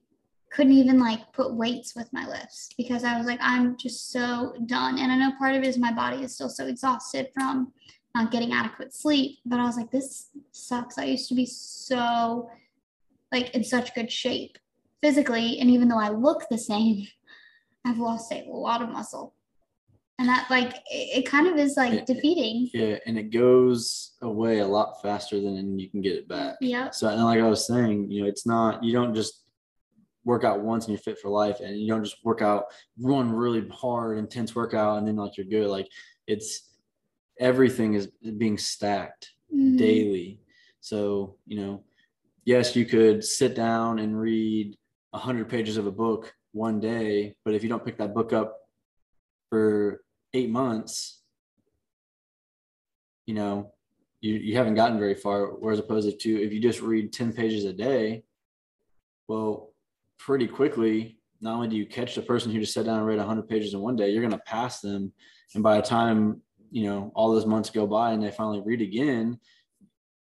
couldn't 0.54 0.72
even 0.72 1.00
like 1.00 1.34
put 1.34 1.54
weights 1.54 1.96
with 1.96 2.08
my 2.14 2.26
lifts 2.26 2.70
because 2.78 3.04
i 3.04 3.18
was 3.18 3.28
like 3.28 3.40
i'm 3.42 3.76
just 3.76 4.12
so 4.12 4.54
done. 4.68 4.98
And 5.00 5.12
i 5.12 5.18
know 5.18 5.34
part 5.38 5.54
of 5.56 5.64
it 5.64 5.68
is 5.68 5.78
my 5.78 5.92
body 5.92 6.24
is 6.24 6.34
still 6.34 6.50
so 6.50 6.68
exhausted 6.68 7.28
from 7.34 7.74
not 8.16 8.32
getting 8.32 8.54
adequate 8.54 8.94
sleep 8.94 9.38
but 9.46 9.60
i 9.60 9.64
was 9.66 9.78
like 9.78 9.92
this 9.92 10.30
sucks 10.52 10.98
i 10.98 11.04
used 11.06 11.28
to 11.30 11.36
be 11.36 11.46
so 11.46 12.50
like 13.32 13.54
in 13.56 13.64
such 13.64 13.94
good 13.94 14.12
shape 14.12 14.58
physically 15.04 15.60
and 15.60 15.70
even 15.70 15.88
though 15.88 16.00
i 16.00 16.10
look 16.10 16.44
the 16.50 16.58
same 16.58 17.06
i've 17.86 18.00
lost 18.00 18.32
a 18.32 18.44
lot 18.48 18.82
of 18.82 18.90
muscle 18.90 19.34
and 20.18 20.30
that 20.30 20.48
like 20.50 20.76
it, 20.90 21.20
it 21.20 21.30
kind 21.30 21.46
of 21.46 21.58
is 21.58 21.76
like 21.76 21.92
It- 21.94 22.06
defeating 22.06 22.70
yeah 22.74 22.98
and 23.06 23.20
it 23.20 23.32
goes 23.32 24.14
away 24.22 24.60
a 24.60 24.68
lot 24.68 25.02
faster 25.02 25.40
than 25.42 25.78
you 25.78 25.90
can 25.90 26.02
get 26.02 26.14
it 26.16 26.28
back 26.28 26.56
Yeah. 26.62 26.90
So, 26.92 27.10
and 27.10 27.24
like 27.24 27.40
I 27.40 27.50
was 27.50 27.68
saying, 27.68 28.10
you 28.10 28.22
know, 28.22 28.28
it's 28.30 28.46
not, 28.48 28.82
you 28.84 28.94
don't 28.94 29.14
just 29.14 29.44
work 30.24 30.44
out 30.46 30.62
once 30.62 30.86
and 30.86 30.94
you're 30.94 31.02
fit 31.02 31.20
for 31.20 31.30
life, 31.30 31.60
and 31.60 31.80
you 31.80 31.88
don't 31.88 32.04
just 32.04 32.18
work 32.24 32.42
out, 32.42 32.64
one 32.98 33.32
really 33.32 33.68
hard, 33.70 34.18
intense 34.18 34.56
workout, 34.56 34.98
and 34.98 35.08
then 35.08 35.18
like 35.18 35.38
you're 35.38 35.46
good. 35.46 35.68
Like 35.70 35.88
it's 36.28 36.75
everything 37.40 37.94
is 37.94 38.08
being 38.38 38.58
stacked 38.58 39.32
Mhm. 39.54 39.78
daily. 39.78 40.40
So, 40.80 41.38
you 41.46 41.58
know, 41.58 41.84
yes, 42.46 42.76
you 42.76 42.86
could 42.86 43.24
sit 43.24 43.56
down 43.56 44.00
and 44.00 44.20
read 44.20 44.78
a 45.14 45.18
hundred 45.18 45.50
pages 45.50 45.78
of 45.78 45.88
a 45.88 45.92
book 45.92 46.34
one 46.52 46.80
day, 46.80 47.36
but 47.44 47.54
if 47.54 47.64
you 47.64 47.70
don't 47.70 47.84
pick 47.86 47.98
that 47.98 48.14
book 48.14 48.34
up 48.34 48.58
for 49.50 50.04
eight 50.34 50.50
months, 50.50 51.22
you 53.26 53.34
know, 53.34 53.74
you, 54.22 54.34
you 54.36 54.56
haven't 54.58 54.76
gotten 54.76 55.00
very 55.00 55.16
far. 55.16 55.48
Whereas 55.48 55.80
opposed 55.80 56.20
to 56.20 56.42
if 56.44 56.54
you 56.54 56.60
just 56.62 56.82
read 56.82 57.12
10 57.14 57.34
pages 57.34 57.66
a 57.66 57.74
day, 57.74 58.24
well, 59.28 59.74
pretty 60.20 60.48
quickly, 60.48 61.20
not 61.42 61.56
only 61.56 61.68
do 61.68 61.76
you 61.76 61.86
catch 61.86 62.16
the 62.16 62.22
person 62.22 62.52
who 62.52 62.60
just 62.60 62.74
sat 62.74 62.86
down 62.86 62.98
and 63.00 63.08
read 63.08 63.18
100 63.18 63.48
pages 63.48 63.74
in 63.74 63.80
one 63.82 63.96
day, 63.96 64.10
you're 64.10 64.22
going 64.22 64.32
to 64.32 64.38
pass 64.46 64.80
them. 64.82 65.12
And 65.54 65.64
by 65.64 65.78
the 65.78 65.84
time, 65.84 66.42
you 66.76 66.84
know, 66.84 67.10
all 67.16 67.32
those 67.32 67.46
months 67.46 67.70
go 67.70 67.88
by 67.88 68.12
and 68.12 68.22
they 68.22 68.30
finally 68.30 68.60
read 68.60 68.82
again, 68.82 69.40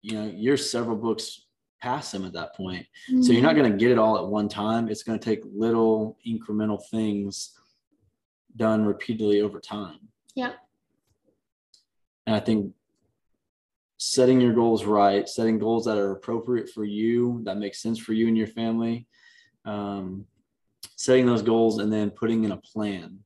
you 0.01 0.13
know, 0.13 0.31
you're 0.33 0.55
several 0.55 0.95
books 0.95 1.47
past 1.81 2.13
them 2.13 2.23
at 2.23 2.31
that 2.31 2.55
point. 2.55 2.85
So 3.21 3.33
you're 3.33 3.41
not 3.41 3.57
going 3.57 3.69
to 3.69 3.77
get 3.77 3.91
it 3.91 3.99
all 3.99 4.17
at 4.17 4.25
one 4.25 4.47
time. 4.47 4.87
It's 4.87 5.03
going 5.03 5.19
to 5.19 5.25
take 5.25 5.43
little 5.53 6.17
incremental 6.25 6.81
things 6.89 7.59
done 8.55 8.85
repeatedly 8.85 9.41
over 9.41 9.59
time. 9.59 9.99
yeah 10.33 10.53
And 12.25 12.37
I 12.37 12.39
think 12.39 12.73
setting 13.97 14.39
your 14.39 14.53
goals 14.53 14.85
right, 14.85 15.27
setting 15.27 15.59
goals 15.59 15.83
that 15.83 15.97
are 15.97 16.13
appropriate 16.13 16.69
for 16.69 16.85
you, 16.85 17.41
that 17.43 17.57
make 17.57 17.75
sense 17.75 17.99
for 17.99 18.13
you 18.13 18.29
and 18.29 18.37
your 18.37 18.47
family, 18.47 19.07
um, 19.65 20.23
setting 20.95 21.25
those 21.25 21.41
goals 21.41 21.79
and 21.79 21.91
then 21.91 22.11
putting 22.11 22.45
in 22.45 22.53
a 22.53 22.57
plan, 22.57 23.19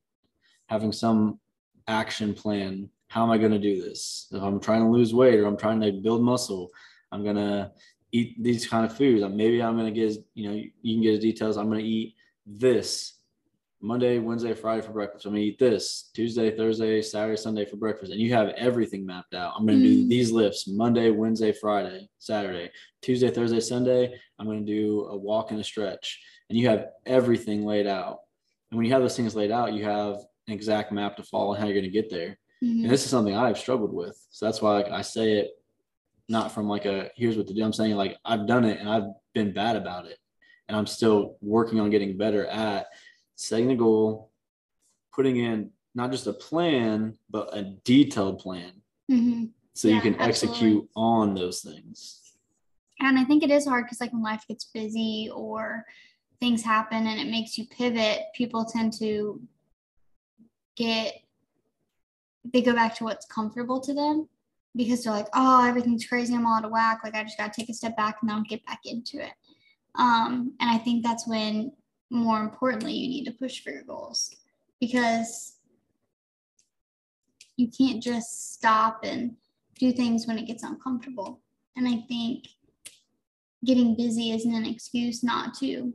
having 0.68 0.92
some 0.92 1.40
action 1.88 2.34
plan. 2.34 2.90
How 3.10 3.24
am 3.24 3.32
I 3.32 3.40
going 3.40 3.52
to 3.52 3.60
do 3.60 3.82
this? 3.82 4.28
If 4.32 4.42
I'm 4.42 4.60
trying 4.60 4.84
to 4.84 4.90
lose 4.90 5.14
weight 5.14 5.40
or 5.40 5.48
I'm 5.48 5.58
trying 5.58 5.82
to 5.82 5.92
build 5.92 6.22
muscle, 6.22 6.70
I'm 7.12 7.24
going 7.24 7.36
to 7.38 7.72
eat 8.12 8.42
these 8.42 8.68
kind 8.68 8.86
of 8.86 8.96
foods. 8.96 9.26
Maybe 9.34 9.62
I'm 9.62 9.76
going 9.76 9.92
to 9.92 10.00
get, 10.00 10.16
you 10.36 10.48
know, 10.50 10.56
you 10.82 10.96
can 10.96 11.02
get 11.02 11.14
the 11.14 11.32
details. 11.32 11.58
I'm 11.58 11.70
going 11.70 11.80
to 11.80 11.86
eat 11.86 12.16
this 12.46 13.16
Monday, 13.82 14.20
Wednesday, 14.20 14.54
Friday 14.54 14.86
for 14.86 14.92
breakfast. 14.92 15.26
I'm 15.26 15.32
gonna 15.32 15.42
eat 15.42 15.58
this 15.58 16.10
Tuesday, 16.14 16.54
Thursday, 16.54 17.02
Saturday, 17.02 17.38
Sunday 17.38 17.64
for 17.64 17.78
breakfast, 17.78 18.12
and 18.12 18.20
you 18.20 18.34
have 18.34 18.50
everything 18.58 19.06
mapped 19.06 19.34
out. 19.34 19.54
I'm 19.56 19.66
gonna 19.66 19.80
do 19.80 20.04
Mm. 20.04 20.10
these 20.10 20.32
lifts 20.34 20.68
Monday, 20.68 21.12
Wednesday, 21.12 21.54
Friday, 21.54 22.10
Saturday, 22.18 22.72
Tuesday, 23.02 23.30
Thursday, 23.30 23.62
Sunday. 23.62 24.20
I'm 24.38 24.48
gonna 24.48 24.66
do 24.66 25.06
a 25.06 25.16
walk 25.16 25.52
and 25.52 25.62
a 25.62 25.64
stretch, 25.64 26.22
and 26.50 26.60
you 26.60 26.68
have 26.68 26.90
everything 27.06 27.66
laid 27.66 27.88
out. 27.88 28.20
And 28.70 28.78
when 28.78 28.86
you 28.86 28.92
have 28.92 29.02
those 29.02 29.16
things 29.16 29.34
laid 29.34 29.50
out, 29.50 29.72
you 29.72 29.86
have 29.86 30.16
an 30.48 30.54
exact 30.54 30.92
map 30.92 31.16
to 31.16 31.24
follow 31.24 31.54
and 31.54 31.62
how 31.62 31.68
you're 31.70 31.80
gonna 31.80 31.88
get 31.88 32.10
there. 32.10 32.38
Mhm. 32.64 32.84
And 32.84 32.90
this 32.90 33.04
is 33.06 33.10
something 33.10 33.36
I've 33.36 33.58
struggled 33.58 33.94
with, 33.94 34.18
so 34.32 34.46
that's 34.46 34.62
why 34.62 34.74
like, 34.74 34.90
I 34.92 35.02
say 35.02 35.34
it 35.40 35.52
not 36.28 36.52
from 36.52 36.68
like 36.68 36.86
a 36.86 37.10
here's 37.16 37.38
what 37.38 37.48
to 37.48 37.54
do. 37.54 37.64
I'm 37.64 37.74
saying 37.74 37.96
like 37.96 38.18
I've 38.26 38.46
done 38.46 38.66
it 38.66 38.80
and 38.80 38.90
I've 38.90 39.10
been 39.34 39.54
bad 39.54 39.76
about 39.76 40.06
it, 40.06 40.18
and 40.68 40.78
I'm 40.78 40.86
still 40.88 41.38
working 41.42 41.80
on 41.80 41.90
getting 41.90 42.18
better 42.18 42.46
at 42.48 42.88
setting 43.36 43.72
a 43.72 43.76
goal, 43.76 44.32
putting 45.14 45.38
in 45.38 45.72
not 45.96 46.12
just 46.12 46.28
a 46.28 46.34
plan, 46.34 47.18
but 47.30 47.50
a 47.58 47.64
detailed 47.84 48.40
plan 48.40 48.82
Mhm. 49.10 49.52
so 49.74 49.88
you 49.88 50.02
can 50.02 50.16
absolutely. 50.16 50.30
execute 50.30 50.90
on 50.96 51.34
those 51.34 51.62
things. 51.62 52.36
And 53.00 53.18
I 53.18 53.24
think 53.24 53.44
it 53.44 53.50
is 53.50 53.66
hard 53.66 53.86
because, 53.86 54.02
like, 54.02 54.12
when 54.12 54.22
life 54.22 54.44
gets 54.48 54.66
busy 54.66 55.30
or 55.34 55.86
things 56.42 56.62
happen 56.62 57.08
and 57.08 57.20
it 57.20 57.32
makes 57.32 57.58
you 57.58 57.66
pivot, 57.66 58.26
people 58.36 58.66
tend 58.66 58.92
to 59.00 59.42
get, 60.76 61.16
they 62.54 62.62
go 62.62 62.74
back 62.74 62.96
to 62.96 63.04
what's 63.04 63.26
comfortable 63.26 63.80
to 63.82 63.94
them 63.94 64.28
because 64.76 65.04
they're 65.04 65.14
like, 65.14 65.28
oh, 65.34 65.68
everything's 65.68 66.06
crazy. 66.06 66.34
I'm 66.34 66.46
all 66.46 66.58
out 66.58 66.66
of 66.66 66.72
whack. 66.72 67.02
Like, 67.04 67.16
I 67.16 67.24
just 67.24 67.38
got 67.38 67.54
to 67.54 67.60
take 67.60 67.70
a 67.70 67.74
step 67.74 67.98
back 67.98 68.18
and 68.22 68.30
then 68.30 68.44
get 68.44 68.66
back 68.66 68.82
into 68.86 69.24
it. 69.24 69.34
Um, 69.96 70.54
and 70.60 70.70
I 70.70 70.78
think 70.78 71.04
that's 71.04 71.28
when, 71.28 71.72
more 72.10 72.40
importantly, 72.40 72.94
you 72.94 73.10
need 73.10 73.26
to 73.26 73.32
push 73.32 73.62
for 73.62 73.72
your 73.72 73.84
goals 73.84 74.36
because 74.80 75.56
you 77.58 77.70
can't 77.70 78.02
just 78.02 78.54
stop 78.54 79.02
and 79.04 79.36
do 79.78 79.92
things 79.92 80.28
when 80.28 80.38
it 80.38 80.46
gets 80.48 80.64
uncomfortable. 80.64 81.42
And 81.76 81.88
I 81.88 82.04
think 82.08 82.46
getting 83.66 83.96
busy 83.96 84.32
isn't 84.32 84.54
an 84.54 84.66
excuse 84.66 85.24
not 85.24 85.54
to 85.56 85.94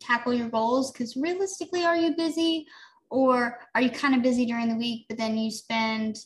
tackle 0.00 0.34
your 0.34 0.48
goals 0.48 0.92
because 0.92 1.16
realistically, 1.16 1.84
are 1.84 1.96
you 1.96 2.14
busy 2.16 2.66
or 3.10 3.58
are 3.74 3.80
you 3.80 3.90
kind 3.90 4.14
of 4.14 4.22
busy 4.22 4.46
during 4.46 4.68
the 4.68 4.76
week, 4.76 5.06
but 5.08 5.18
then 5.18 5.36
you 5.36 5.50
spend, 5.50 6.16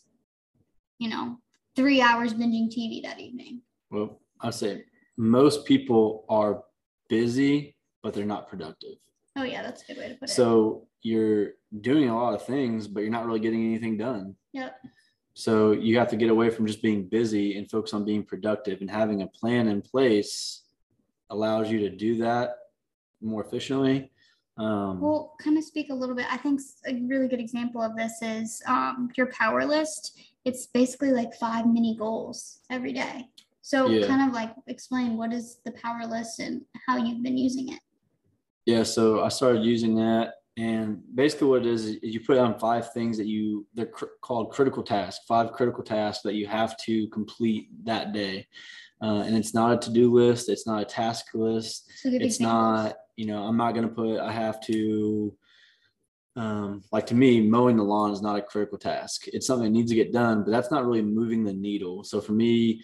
you 0.99 1.09
know, 1.09 1.38
three 1.77 2.01
hours 2.01 2.35
binging 2.35 2.69
TV 2.69 3.03
that 3.03 3.21
evening? 3.21 3.62
Well, 3.91 4.21
I'd 4.41 4.55
say 4.55 4.85
most 5.17 5.64
people 5.64 6.25
are 6.29 6.62
busy, 7.09 7.77
but 8.03 8.14
they're 8.14 8.25
not 8.25 8.49
productive. 8.49 8.97
Oh, 9.37 9.45
yeah, 9.45 9.62
that's 9.62 9.83
a 9.83 9.87
good 9.87 9.99
way 9.99 10.09
to 10.09 10.14
put 10.14 10.29
it. 10.29 10.33
So 10.33 10.88
you're 11.03 11.53
doing 11.81 12.09
a 12.09 12.17
lot 12.17 12.35
of 12.35 12.45
things, 12.45 12.88
but 12.88 13.01
you're 13.01 13.11
not 13.11 13.27
really 13.27 13.41
getting 13.41 13.64
anything 13.64 13.97
done. 13.97 14.35
yep. 14.53 14.77
So 15.35 15.71
you 15.71 15.99
have 15.99 16.09
to 16.09 16.17
get 16.17 16.31
away 16.31 16.51
from 16.51 16.67
just 16.67 16.83
being 16.83 17.09
busy 17.09 17.57
and 17.57 17.71
focus 17.71 17.95
on 17.95 18.05
being 18.05 18.25
productive 18.25 18.81
and 18.81 18.91
having 18.91 19.23
a 19.23 19.29
plan 19.29 19.69
in 19.69 19.81
place 19.81 20.64
allows 21.31 21.71
you 21.71 21.79
to 21.81 21.91
do 21.91 22.17
that 22.19 22.57
more 23.21 23.45
efficiently. 23.45 24.11
Um, 24.59 25.01
Well, 25.01 25.35
kind 25.42 25.57
of 25.57 25.64
speak 25.64 25.90
a 25.90 25.94
little 25.94 26.14
bit. 26.16 26.27
I 26.31 26.37
think 26.37 26.61
a 26.87 26.94
really 27.07 27.29
good 27.29 27.40
example 27.40 27.81
of 27.81 27.97
this 27.97 28.21
is 28.23 28.62
um, 28.66 29.11
your 29.16 29.27
power 29.27 29.64
list. 29.64 30.21
It's 30.44 30.66
basically 30.66 31.12
like 31.12 31.35
five 31.35 31.66
mini 31.66 31.97
goals 31.97 32.61
every 32.71 32.92
day. 32.92 33.29
So, 33.62 33.88
Yeah. 33.88 34.07
kind 34.07 34.29
of 34.29 34.35
like 34.35 34.53
explain 34.66 35.16
what 35.16 35.33
is 35.33 35.61
the 35.64 35.73
power 35.73 36.07
list 36.07 36.40
and 36.40 36.62
how 36.87 36.97
you've 36.97 37.23
been 37.23 37.38
using 37.38 37.73
it. 37.73 37.81
yeah, 38.66 38.83
so 38.83 39.23
I 39.25 39.29
started 39.29 39.64
using 39.64 39.94
that. 39.97 40.35
And 40.59 41.03
basically, 41.14 41.49
what 41.49 41.64
it 41.64 41.66
is, 41.66 41.87
is 41.87 41.99
you 42.03 42.21
put 42.21 42.37
on 42.38 42.59
five 42.59 42.92
things 42.92 43.16
that 43.18 43.27
you, 43.27 43.66
they're 43.75 43.87
cr- 43.87 44.16
called 44.23 44.51
critical 44.51 44.83
tasks, 44.83 45.25
five 45.29 45.53
critical 45.53 45.85
tasks 45.85 46.23
that 46.25 46.35
you 46.35 46.47
have 46.47 46.77
to 46.79 47.07
complete 47.09 47.68
that 47.85 48.12
day. 48.12 48.47
Uh, 49.01 49.23
and 49.25 49.37
it's 49.37 49.55
not 49.55 49.73
a 49.73 49.79
to 49.79 49.92
do 49.92 50.12
list, 50.12 50.49
it's 50.49 50.66
not 50.66 50.83
a 50.83 50.85
task 50.85 51.27
list. 51.33 51.88
So, 52.03 52.09
it's 52.09 52.37
examples. 52.37 52.40
not 52.40 52.97
you 53.18 53.27
know 53.27 53.42
i'm 53.42 53.57
not 53.57 53.75
going 53.75 53.87
to 53.87 53.94
put 53.94 54.21
i 54.21 54.33
have 54.33 54.61
to 54.62 55.37
um, 56.37 56.85
like 56.92 57.05
to 57.07 57.16
me 57.16 57.40
mowing 57.40 57.77
the 57.77 57.83
lawn 57.83 58.12
is 58.12 58.23
not 58.23 58.38
a 58.38 58.42
critical 58.42 58.79
task 58.79 59.27
it's 59.27 59.44
something 59.44 59.64
that 59.64 59.77
needs 59.77 59.90
to 59.90 59.97
get 59.97 60.12
done 60.12 60.44
but 60.44 60.53
that's 60.53 60.71
not 60.71 60.87
really 60.87 61.03
moving 61.03 61.42
the 61.42 61.53
needle 61.53 62.05
so 62.05 62.21
for 62.21 62.31
me 62.31 62.81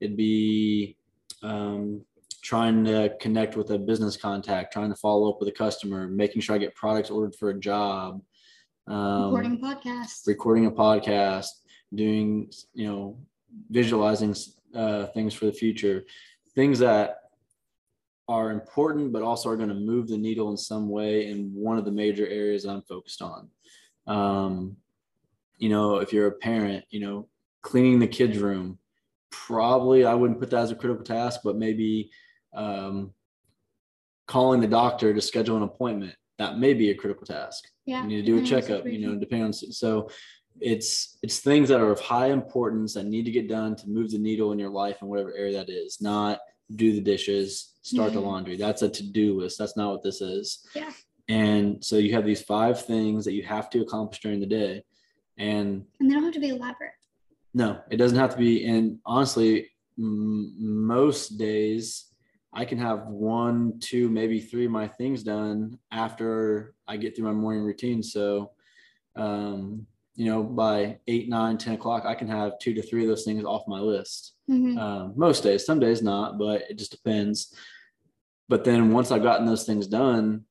it'd 0.00 0.16
be 0.16 0.96
um, 1.44 2.04
trying 2.46 2.84
to 2.84 3.12
connect 3.20 3.56
with 3.56 3.70
a 3.70 3.78
business 3.78 4.16
contact 4.16 4.72
trying 4.72 4.90
to 4.90 4.96
follow 4.96 5.28
up 5.28 5.40
with 5.40 5.48
a 5.48 5.52
customer 5.52 6.06
making 6.06 6.40
sure 6.40 6.54
i 6.54 6.58
get 6.58 6.74
products 6.74 7.10
ordered 7.10 7.34
for 7.34 7.50
a 7.50 7.58
job 7.58 8.20
um, 8.88 9.24
recording 9.34 9.58
podcasts. 9.58 10.26
recording 10.26 10.66
a 10.66 10.70
podcast, 10.70 11.48
doing, 11.94 12.50
you 12.72 12.86
know, 12.86 13.18
visualizing 13.70 14.34
uh, 14.74 15.06
things 15.06 15.34
for 15.34 15.46
the 15.46 15.52
future, 15.52 16.04
things 16.54 16.78
that 16.78 17.16
are 18.28 18.50
important, 18.50 19.12
but 19.12 19.22
also 19.22 19.48
are 19.48 19.56
going 19.56 19.68
to 19.68 19.74
move 19.74 20.08
the 20.08 20.16
needle 20.16 20.50
in 20.50 20.56
some 20.56 20.88
way. 20.88 21.28
in 21.28 21.52
one 21.52 21.78
of 21.78 21.84
the 21.84 21.90
major 21.90 22.26
areas 22.26 22.64
I'm 22.64 22.82
focused 22.82 23.22
on. 23.22 23.48
Um, 24.06 24.76
you 25.58 25.68
know, 25.68 25.96
if 25.96 26.12
you're 26.12 26.28
a 26.28 26.32
parent, 26.32 26.84
you 26.90 27.00
know, 27.00 27.28
cleaning 27.62 27.98
the 27.98 28.06
kids' 28.06 28.38
room, 28.38 28.78
probably 29.30 30.04
I 30.04 30.14
wouldn't 30.14 30.38
put 30.38 30.50
that 30.50 30.62
as 30.62 30.70
a 30.70 30.76
critical 30.76 31.04
task, 31.04 31.40
but 31.42 31.56
maybe 31.56 32.10
um, 32.56 33.12
calling 34.26 34.60
the 34.60 34.66
doctor 34.66 35.14
to 35.14 35.20
schedule 35.20 35.56
an 35.56 35.62
appointment. 35.62 36.14
That 36.38 36.58
may 36.58 36.74
be 36.74 36.90
a 36.90 36.94
critical 36.94 37.26
task 37.26 37.64
yeah. 37.86 38.02
you 38.02 38.08
need 38.08 38.16
to 38.16 38.22
do 38.22 38.38
a 38.38 38.42
checkup 38.42 38.84
you 38.86 38.98
know 38.98 39.14
depending 39.18 39.46
on 39.46 39.52
so 39.54 40.10
it's 40.60 41.16
it's 41.22 41.38
things 41.38 41.70
that 41.70 41.80
are 41.80 41.90
of 41.90 41.98
high 42.00 42.26
importance 42.26 42.92
that 42.92 43.04
need 43.06 43.24
to 43.24 43.30
get 43.30 43.48
done 43.48 43.74
to 43.76 43.88
move 43.88 44.10
the 44.10 44.18
needle 44.18 44.52
in 44.52 44.58
your 44.58 44.68
life 44.68 44.98
in 45.00 45.08
whatever 45.08 45.32
area 45.34 45.54
that 45.56 45.70
is 45.70 45.98
not 46.02 46.40
do 46.74 46.92
the 46.92 47.00
dishes 47.00 47.78
start 47.80 48.12
the 48.12 48.20
Mhm. 48.20 48.24
laundry 48.24 48.56
that's 48.56 48.82
a 48.82 48.88
to-do 48.90 49.38
list 49.40 49.56
that's 49.58 49.78
not 49.78 49.92
what 49.92 50.02
this 50.02 50.20
is 50.20 50.66
Yeah. 50.74 50.92
and 51.28 51.82
so 51.82 51.96
you 51.96 52.12
have 52.12 52.26
these 52.26 52.42
five 52.42 52.84
things 52.84 53.24
that 53.24 53.32
you 53.32 53.42
have 53.44 53.70
to 53.70 53.80
accomplish 53.80 54.20
during 54.20 54.40
the 54.40 54.46
day 54.46 54.84
and 55.38 55.86
And 56.00 56.10
they 56.10 56.14
don't 56.14 56.24
have 56.24 56.34
to 56.34 56.40
be 56.40 56.50
elaborate. 56.50 56.92
no, 57.54 57.80
it 57.90 57.96
doesn't 57.96 58.18
have 58.18 58.32
to 58.32 58.36
be. 58.38 58.66
And 58.66 58.98
honestly, 59.06 59.70
m- 59.98 60.52
most 60.58 61.38
days 61.38 62.12
I 62.56 62.64
can 62.64 62.78
have 62.78 63.08
one, 63.08 63.78
two, 63.80 64.08
maybe 64.08 64.40
three 64.40 64.64
of 64.64 64.70
my 64.70 64.88
things 64.88 65.22
done 65.22 65.78
after 65.92 66.74
I 66.88 66.96
get 66.96 67.14
through 67.14 67.26
my 67.26 67.32
morning 67.32 67.62
routine. 67.62 68.02
So, 68.02 68.52
um, 69.14 69.86
you 70.14 70.24
know, 70.24 70.42
by 70.42 70.98
eight, 71.06 71.28
nine, 71.28 71.58
10 71.58 71.74
o'clock, 71.74 72.04
I 72.06 72.14
can 72.14 72.28
have 72.28 72.58
two 72.58 72.72
to 72.72 72.80
three 72.80 73.02
of 73.02 73.08
those 73.08 73.24
things 73.24 73.44
off 73.44 73.68
my 73.68 73.78
list. 73.78 74.36
Mhm. 74.48 74.78
Um, 74.78 75.12
most 75.16 75.42
days, 75.42 75.66
some 75.66 75.78
days 75.78 76.00
not, 76.00 76.38
but 76.38 76.62
it 76.70 76.78
just 76.78 76.92
depends. 76.92 77.54
But 78.48 78.64
then 78.64 78.90
once 78.90 79.10
I've 79.10 79.22
gotten 79.22 79.44
those 79.44 79.66
things 79.66 79.86
done, 79.86 80.46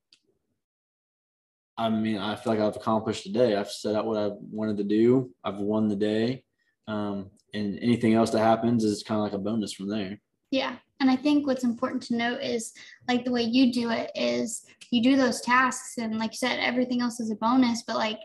I 1.75 1.89
mean, 1.89 2.19
I 2.19 2.35
feel 2.35 2.53
like 2.53 2.61
I've 2.61 2.75
accomplished 2.75 3.23
the 3.23 3.31
day. 3.31 3.55
I've 3.55 3.71
set 3.71 3.95
out 3.95 4.05
what 4.05 4.17
I 4.17 4.27
wanted 4.51 4.77
to 4.77 4.83
do. 4.83 5.33
I've 5.43 5.57
won 5.57 5.87
the 5.87 5.95
day. 5.95 6.43
Um, 6.87 7.31
and 7.51 7.79
anything 7.79 8.13
else 8.13 8.29
that 8.29 8.39
happens 8.39 8.83
is 8.83 9.01
kind 9.01 9.17
of 9.17 9.23
like 9.23 9.33
a 9.33 9.39
bonus 9.39 9.73
from 9.73 9.89
there. 9.89 10.21
Yeah. 10.51 10.77
And 10.99 11.09
I 11.09 11.15
think 11.15 11.45
what's 11.45 11.63
important 11.63 12.03
to 12.03 12.15
note 12.15 12.41
is 12.41 12.73
like 13.07 13.25
the 13.25 13.31
way 13.31 13.41
you 13.41 13.71
do 13.73 13.89
it 13.91 14.11
is 14.15 14.65
you 14.91 15.03
do 15.03 15.17
those 15.17 15.41
tasks 15.41 15.97
and 15.97 16.17
like 16.17 16.31
you 16.31 16.37
said, 16.37 16.59
everything 16.59 17.01
else 17.01 17.19
is 17.19 17.31
a 17.31 17.35
bonus, 17.35 17.83
but 17.83 17.97
like 17.97 18.19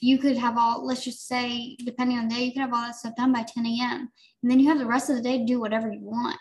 you 0.00 0.18
could 0.18 0.36
have 0.36 0.56
all, 0.58 0.86
let's 0.86 1.04
just 1.04 1.26
say, 1.26 1.76
depending 1.84 2.18
on 2.18 2.28
the 2.28 2.34
day, 2.34 2.44
you 2.44 2.52
could 2.52 2.60
have 2.60 2.72
all 2.72 2.82
that 2.82 2.96
stuff 2.96 3.16
done 3.16 3.32
by 3.32 3.42
10 3.42 3.66
a.m. 3.66 4.10
And 4.42 4.50
then 4.50 4.60
you 4.60 4.68
have 4.68 4.78
the 4.78 4.86
rest 4.86 5.10
of 5.10 5.16
the 5.16 5.22
day 5.22 5.38
to 5.38 5.44
do 5.44 5.60
whatever 5.60 5.90
you 5.90 6.00
want. 6.00 6.36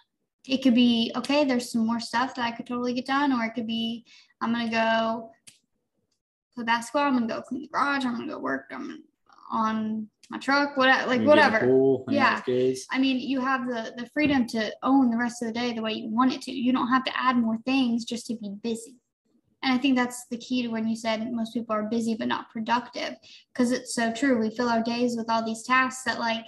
It 0.48 0.62
could 0.62 0.76
be, 0.76 1.12
okay, 1.16 1.44
there's 1.44 1.72
some 1.72 1.86
more 1.86 2.00
stuff 2.00 2.36
that 2.36 2.46
I 2.46 2.52
could 2.52 2.68
totally 2.68 2.94
get 2.94 3.06
done, 3.06 3.34
or 3.34 3.46
it 3.46 3.56
could 3.56 3.66
be, 3.66 4.06
I'm 4.42 4.54
going 4.54 4.68
to 4.68 4.72
go 4.72 5.32
play 6.54 6.66
basketball, 6.66 7.04
I'm 7.04 7.18
going 7.18 7.28
to 7.28 7.34
go 7.34 7.42
clean 7.42 7.62
the 7.62 7.68
garage, 7.68 8.06
I'm 8.06 8.16
going 8.16 8.28
to 8.28 8.34
go 8.36 8.40
work 8.40 8.66
I'm 8.72 9.04
on 9.52 10.08
my 10.30 10.38
truck, 10.38 10.78
uh, 10.78 10.82
like 10.82 11.08
get 11.08 11.14
in 11.14 11.22
the 11.24 11.28
whatever. 11.28 11.60
Pool, 11.60 12.06
Yeah. 12.10 12.42
I 12.92 13.00
mean, 13.00 13.20
you 13.20 13.40
have 13.42 13.68
the 13.68 13.94
the 13.98 14.08
freedom 14.14 14.48
to 14.48 14.74
own 14.84 15.12
the 15.12 15.18
rest 15.18 15.42
of 15.42 15.48
the 15.48 15.54
day 15.54 15.74
the 15.74 15.82
way 15.82 15.94
you 15.94 16.10
want 16.10 16.34
it 16.34 16.42
to. 16.44 16.52
You 16.52 16.74
don't 16.74 16.88
have 16.88 17.04
to 17.06 17.12
add 17.20 17.38
more 17.38 17.58
things 17.66 18.06
just 18.06 18.28
to 18.28 18.36
be 18.36 18.50
busy. 18.64 18.98
And 19.64 19.74
I 19.74 19.78
think 19.78 19.96
that's 19.96 20.28
the 20.30 20.38
key 20.38 20.62
to 20.62 20.68
when 20.68 20.88
you 20.88 20.96
said 20.96 21.32
most 21.32 21.54
people 21.54 21.76
are 21.76 21.84
busy 21.84 22.16
but 22.16 22.28
not 22.28 22.52
productive, 22.52 23.16
because 23.52 23.72
it's 23.72 23.96
so 23.96 24.14
true. 24.14 24.40
We 24.40 24.52
fill 24.52 24.70
our 24.70 24.84
days 24.84 25.18
with 25.18 25.30
all 25.30 25.44
these 25.44 25.64
tasks 25.64 26.04
that, 26.06 26.20
like, 26.20 26.40
at 26.40 26.46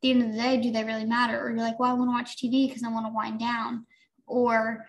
the 0.00 0.10
end 0.12 0.22
of 0.22 0.32
the 0.32 0.38
day, 0.38 0.56
do 0.56 0.72
they 0.72 0.82
really 0.82 1.04
matter? 1.04 1.38
Or 1.38 1.50
you're 1.50 1.58
like, 1.58 1.78
well, 1.78 1.90
I 1.90 1.94
want 1.94 2.08
to 2.08 2.12
watch 2.12 2.36
TV 2.38 2.66
because 2.68 2.82
I 2.82 2.88
want 2.88 3.06
to 3.06 3.12
wind 3.12 3.38
down. 3.38 3.86
Or 4.26 4.86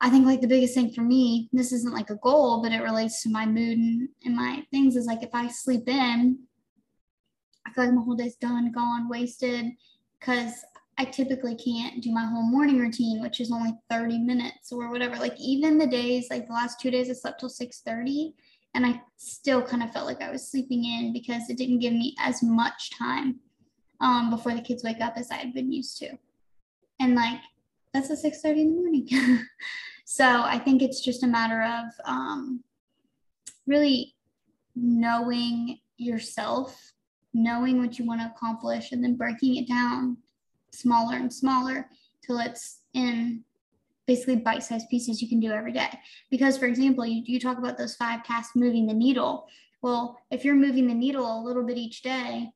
I 0.00 0.08
think 0.08 0.24
like 0.26 0.40
the 0.40 0.48
biggest 0.48 0.74
thing 0.74 0.90
for 0.92 1.02
me, 1.02 1.48
this 1.52 1.72
isn't 1.72 1.94
like 1.94 2.10
a 2.10 2.16
goal, 2.16 2.62
but 2.62 2.72
it 2.72 2.82
relates 2.82 3.22
to 3.22 3.30
my 3.30 3.44
mood 3.44 3.78
and, 3.78 4.08
and 4.24 4.34
my 4.34 4.64
things 4.70 4.96
is 4.96 5.06
like 5.06 5.22
if 5.22 5.34
I 5.34 5.48
sleep 5.48 5.88
in, 5.88 6.38
I 7.66 7.72
feel 7.72 7.84
like 7.84 7.94
my 7.94 8.02
whole 8.02 8.14
day's 8.14 8.36
done, 8.36 8.72
gone, 8.72 9.08
wasted, 9.08 9.72
because 10.18 10.52
I 10.98 11.04
typically 11.06 11.56
can't 11.56 12.02
do 12.02 12.12
my 12.12 12.24
whole 12.24 12.42
morning 12.42 12.78
routine, 12.78 13.22
which 13.22 13.40
is 13.40 13.50
only 13.50 13.72
30 13.90 14.18
minutes 14.18 14.72
or 14.72 14.90
whatever. 14.90 15.16
Like 15.16 15.38
even 15.40 15.78
the 15.78 15.86
days, 15.86 16.28
like 16.30 16.46
the 16.46 16.52
last 16.52 16.80
two 16.80 16.90
days, 16.90 17.08
I 17.08 17.14
slept 17.14 17.40
till 17.40 17.48
6:30, 17.48 18.34
and 18.74 18.86
I 18.86 19.00
still 19.16 19.62
kind 19.62 19.82
of 19.82 19.92
felt 19.92 20.06
like 20.06 20.22
I 20.22 20.30
was 20.30 20.50
sleeping 20.50 20.84
in 20.84 21.12
because 21.12 21.48
it 21.48 21.56
didn't 21.56 21.80
give 21.80 21.92
me 21.92 22.14
as 22.18 22.42
much 22.42 22.90
time 22.96 23.40
um, 24.00 24.30
before 24.30 24.54
the 24.54 24.60
kids 24.60 24.84
wake 24.84 25.00
up 25.00 25.14
as 25.16 25.30
I 25.30 25.36
had 25.36 25.54
been 25.54 25.72
used 25.72 25.98
to. 25.98 26.18
And 27.00 27.14
like 27.14 27.40
that's 27.92 28.10
at 28.10 28.18
6:30 28.18 28.60
in 28.60 28.68
the 28.68 28.80
morning. 28.80 29.08
so 30.04 30.24
I 30.24 30.58
think 30.58 30.82
it's 30.82 31.00
just 31.00 31.22
a 31.22 31.26
matter 31.26 31.62
of 31.62 31.84
um, 32.04 32.62
really 33.66 34.14
knowing 34.74 35.78
yourself, 35.96 36.92
knowing 37.34 37.78
what 37.78 37.98
you 37.98 38.06
want 38.06 38.20
to 38.20 38.26
accomplish, 38.26 38.92
and 38.92 39.02
then 39.02 39.16
breaking 39.16 39.56
it 39.56 39.68
down 39.68 40.16
smaller 40.72 41.16
and 41.16 41.32
smaller 41.32 41.88
till 42.24 42.38
it's 42.38 42.80
in 42.94 43.44
basically 44.06 44.36
bite-sized 44.36 44.88
pieces 44.88 45.22
you 45.22 45.28
can 45.28 45.40
do 45.40 45.52
every 45.52 45.72
day. 45.72 45.88
Because 46.30 46.58
for 46.58 46.66
example, 46.66 47.06
you, 47.06 47.22
you 47.24 47.38
talk 47.38 47.58
about 47.58 47.78
those 47.78 47.94
five 47.94 48.24
tasks 48.24 48.56
moving 48.56 48.86
the 48.86 48.94
needle. 48.94 49.46
Well, 49.80 50.18
if 50.30 50.44
you're 50.44 50.54
moving 50.54 50.86
the 50.86 50.94
needle 50.94 51.24
a 51.24 51.44
little 51.44 51.64
bit 51.64 51.76
each 51.76 52.02
day, 52.02 52.50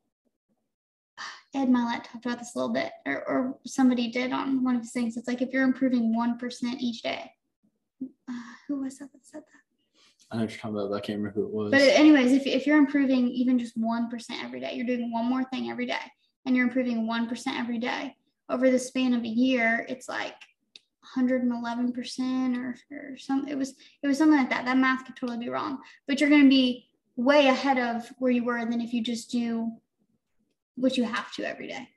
Ed 1.55 1.69
Mylett 1.69 2.03
talked 2.03 2.25
about 2.25 2.39
this 2.39 2.55
a 2.55 2.59
little 2.59 2.73
bit, 2.73 2.91
or, 3.05 3.23
or 3.27 3.57
somebody 3.65 4.11
did 4.11 4.31
on 4.31 4.63
one 4.63 4.75
of 4.75 4.81
his 4.81 4.91
things. 4.91 5.17
It's 5.17 5.27
like 5.27 5.41
if 5.41 5.51
you're 5.51 5.63
improving 5.63 6.13
1% 6.15 6.63
each 6.79 7.01
day. 7.01 7.31
Uh, 8.29 8.33
who 8.67 8.81
was 8.81 8.99
that 8.99 9.11
that 9.13 9.25
said 9.25 9.41
that? 9.41 9.66
I 10.29 10.35
know 10.35 10.43
what 10.43 10.51
you're 10.51 10.59
talking 10.59 10.75
about, 10.75 10.89
but 10.89 10.95
I 10.95 10.99
can't 10.99 11.19
remember 11.19 11.39
who 11.39 11.45
it 11.45 11.53
was. 11.53 11.71
But 11.71 11.81
anyways, 11.81 12.33
if, 12.33 12.45
if 12.45 12.67
you're 12.67 12.77
improving 12.77 13.29
even 13.29 13.57
just 13.57 13.79
1% 13.79 14.09
every 14.43 14.59
day, 14.59 14.73
you're 14.73 14.85
doing 14.85 15.11
one 15.11 15.25
more 15.25 15.43
thing 15.45 15.69
every 15.69 15.85
day 15.85 15.95
and 16.45 16.55
you're 16.55 16.67
improving 16.67 17.07
1% 17.07 17.59
every 17.59 17.79
day 17.79 18.15
over 18.49 18.69
the 18.69 18.79
span 18.79 19.13
of 19.13 19.23
a 19.23 19.27
year, 19.27 19.85
it's 19.87 20.09
like 20.09 20.35
111% 21.17 22.57
or, 22.57 22.75
or 22.91 23.17
some, 23.17 23.47
it 23.47 23.57
was, 23.57 23.75
it 24.03 24.07
was 24.07 24.17
something 24.17 24.37
like 24.37 24.49
that. 24.49 24.65
That 24.65 24.77
math 24.77 25.05
could 25.05 25.15
totally 25.15 25.39
be 25.39 25.49
wrong, 25.49 25.79
but 26.07 26.19
you're 26.19 26.29
going 26.29 26.43
to 26.43 26.49
be 26.49 26.89
way 27.15 27.47
ahead 27.47 27.77
of 27.77 28.11
where 28.19 28.31
you 28.31 28.43
were 28.43 28.63
than 28.65 28.81
if 28.81 28.93
you 28.93 29.01
just 29.01 29.31
do 29.31 29.71
what 30.75 30.97
you 30.97 31.03
have 31.03 31.31
to 31.33 31.43
every 31.43 31.67
day. 31.67 31.87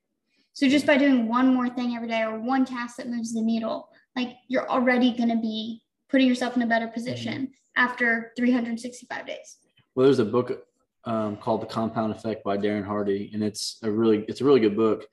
So 0.53 0.69
just 0.69 0.87
by 0.87 0.97
doing 0.97 1.29
one 1.29 1.55
more 1.55 1.69
thing 1.69 1.97
every 1.97 2.09
day 2.09 2.23
or 2.23 2.39
one 2.39 2.65
task 2.65 2.97
that 2.97 3.09
moves 3.09 3.33
the 3.33 3.43
needle, 3.43 3.89
like 4.17 4.37
you're 4.49 4.69
already 4.69 5.17
going 5.17 5.29
to 5.29 5.37
be 5.37 5.83
putting 6.09 6.27
yourself 6.27 6.57
in 6.57 6.63
a 6.63 6.67
better 6.67 6.89
position 6.89 7.43
mm-hmm. 7.43 7.53
After 7.81 8.33
365 8.37 9.27
days. 9.27 9.57
Well, 9.95 10.05
there's 10.05 10.19
a 10.19 10.25
book 10.25 10.67
um, 11.05 11.39
called 11.39 11.63
The 11.63 11.67
Compound 11.67 12.13
Effect 12.13 12.45
by 12.45 12.59
Darren 12.59 12.85
Hardy, 12.85 13.31
and 13.33 13.43
it's 13.43 13.79
a 13.83 13.91
really 13.91 14.25
it's 14.29 14.43
a 14.43 14.45
really 14.45 14.61
good 14.61 14.77
book, 14.77 15.07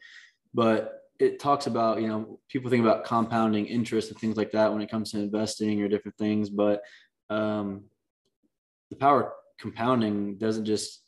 but 0.53 1.01
it 1.17 1.39
talks 1.39 1.65
about 1.65 2.01
you 2.01 2.10
know 2.10 2.39
people 2.49 2.69
think 2.69 2.84
about 2.84 3.06
compounding 3.06 3.65
interest 3.65 4.12
and 4.12 4.19
things 4.19 4.36
like 4.36 4.51
that 4.51 4.71
when 4.71 4.82
it 4.82 4.91
comes 4.91 5.12
to 5.12 5.19
investing 5.19 5.82
or 5.82 5.88
different 5.88 6.17
things, 6.17 6.49
but 6.49 6.84
um, 7.30 7.86
the 8.89 8.97
power 8.97 9.34
compounding 9.60 10.38
doesn't 10.38 10.65
just 10.65 11.01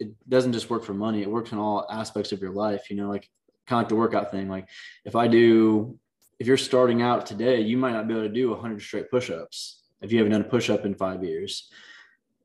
it 0.00 0.08
doesn't 0.28 0.54
just 0.54 0.70
work 0.70 0.84
for 0.84 0.94
money. 0.94 1.20
It 1.20 1.30
works 1.30 1.52
in 1.52 1.58
all 1.58 1.86
aspects 1.90 2.32
of 2.32 2.40
your 2.40 2.52
life. 2.52 2.88
You 2.88 2.96
know, 2.96 3.10
like 3.10 3.28
kind 3.66 3.78
of 3.78 3.82
like 3.82 3.88
the 3.90 3.96
workout 3.96 4.30
thing. 4.30 4.48
Like 4.48 4.68
if 5.04 5.14
I 5.14 5.28
do, 5.28 5.98
if 6.40 6.46
you're 6.46 6.56
starting 6.56 7.02
out 7.02 7.26
today, 7.26 7.60
you 7.60 7.76
might 7.76 7.92
not 7.92 8.08
be 8.08 8.14
able 8.14 8.26
to 8.26 8.34
do 8.34 8.50
100 8.50 8.80
straight 8.80 9.10
push-ups 9.10 9.83
if 10.00 10.12
you 10.12 10.18
haven't 10.18 10.32
done 10.32 10.42
a 10.42 10.44
push-up 10.44 10.84
in 10.84 10.94
five 10.94 11.24
years, 11.24 11.70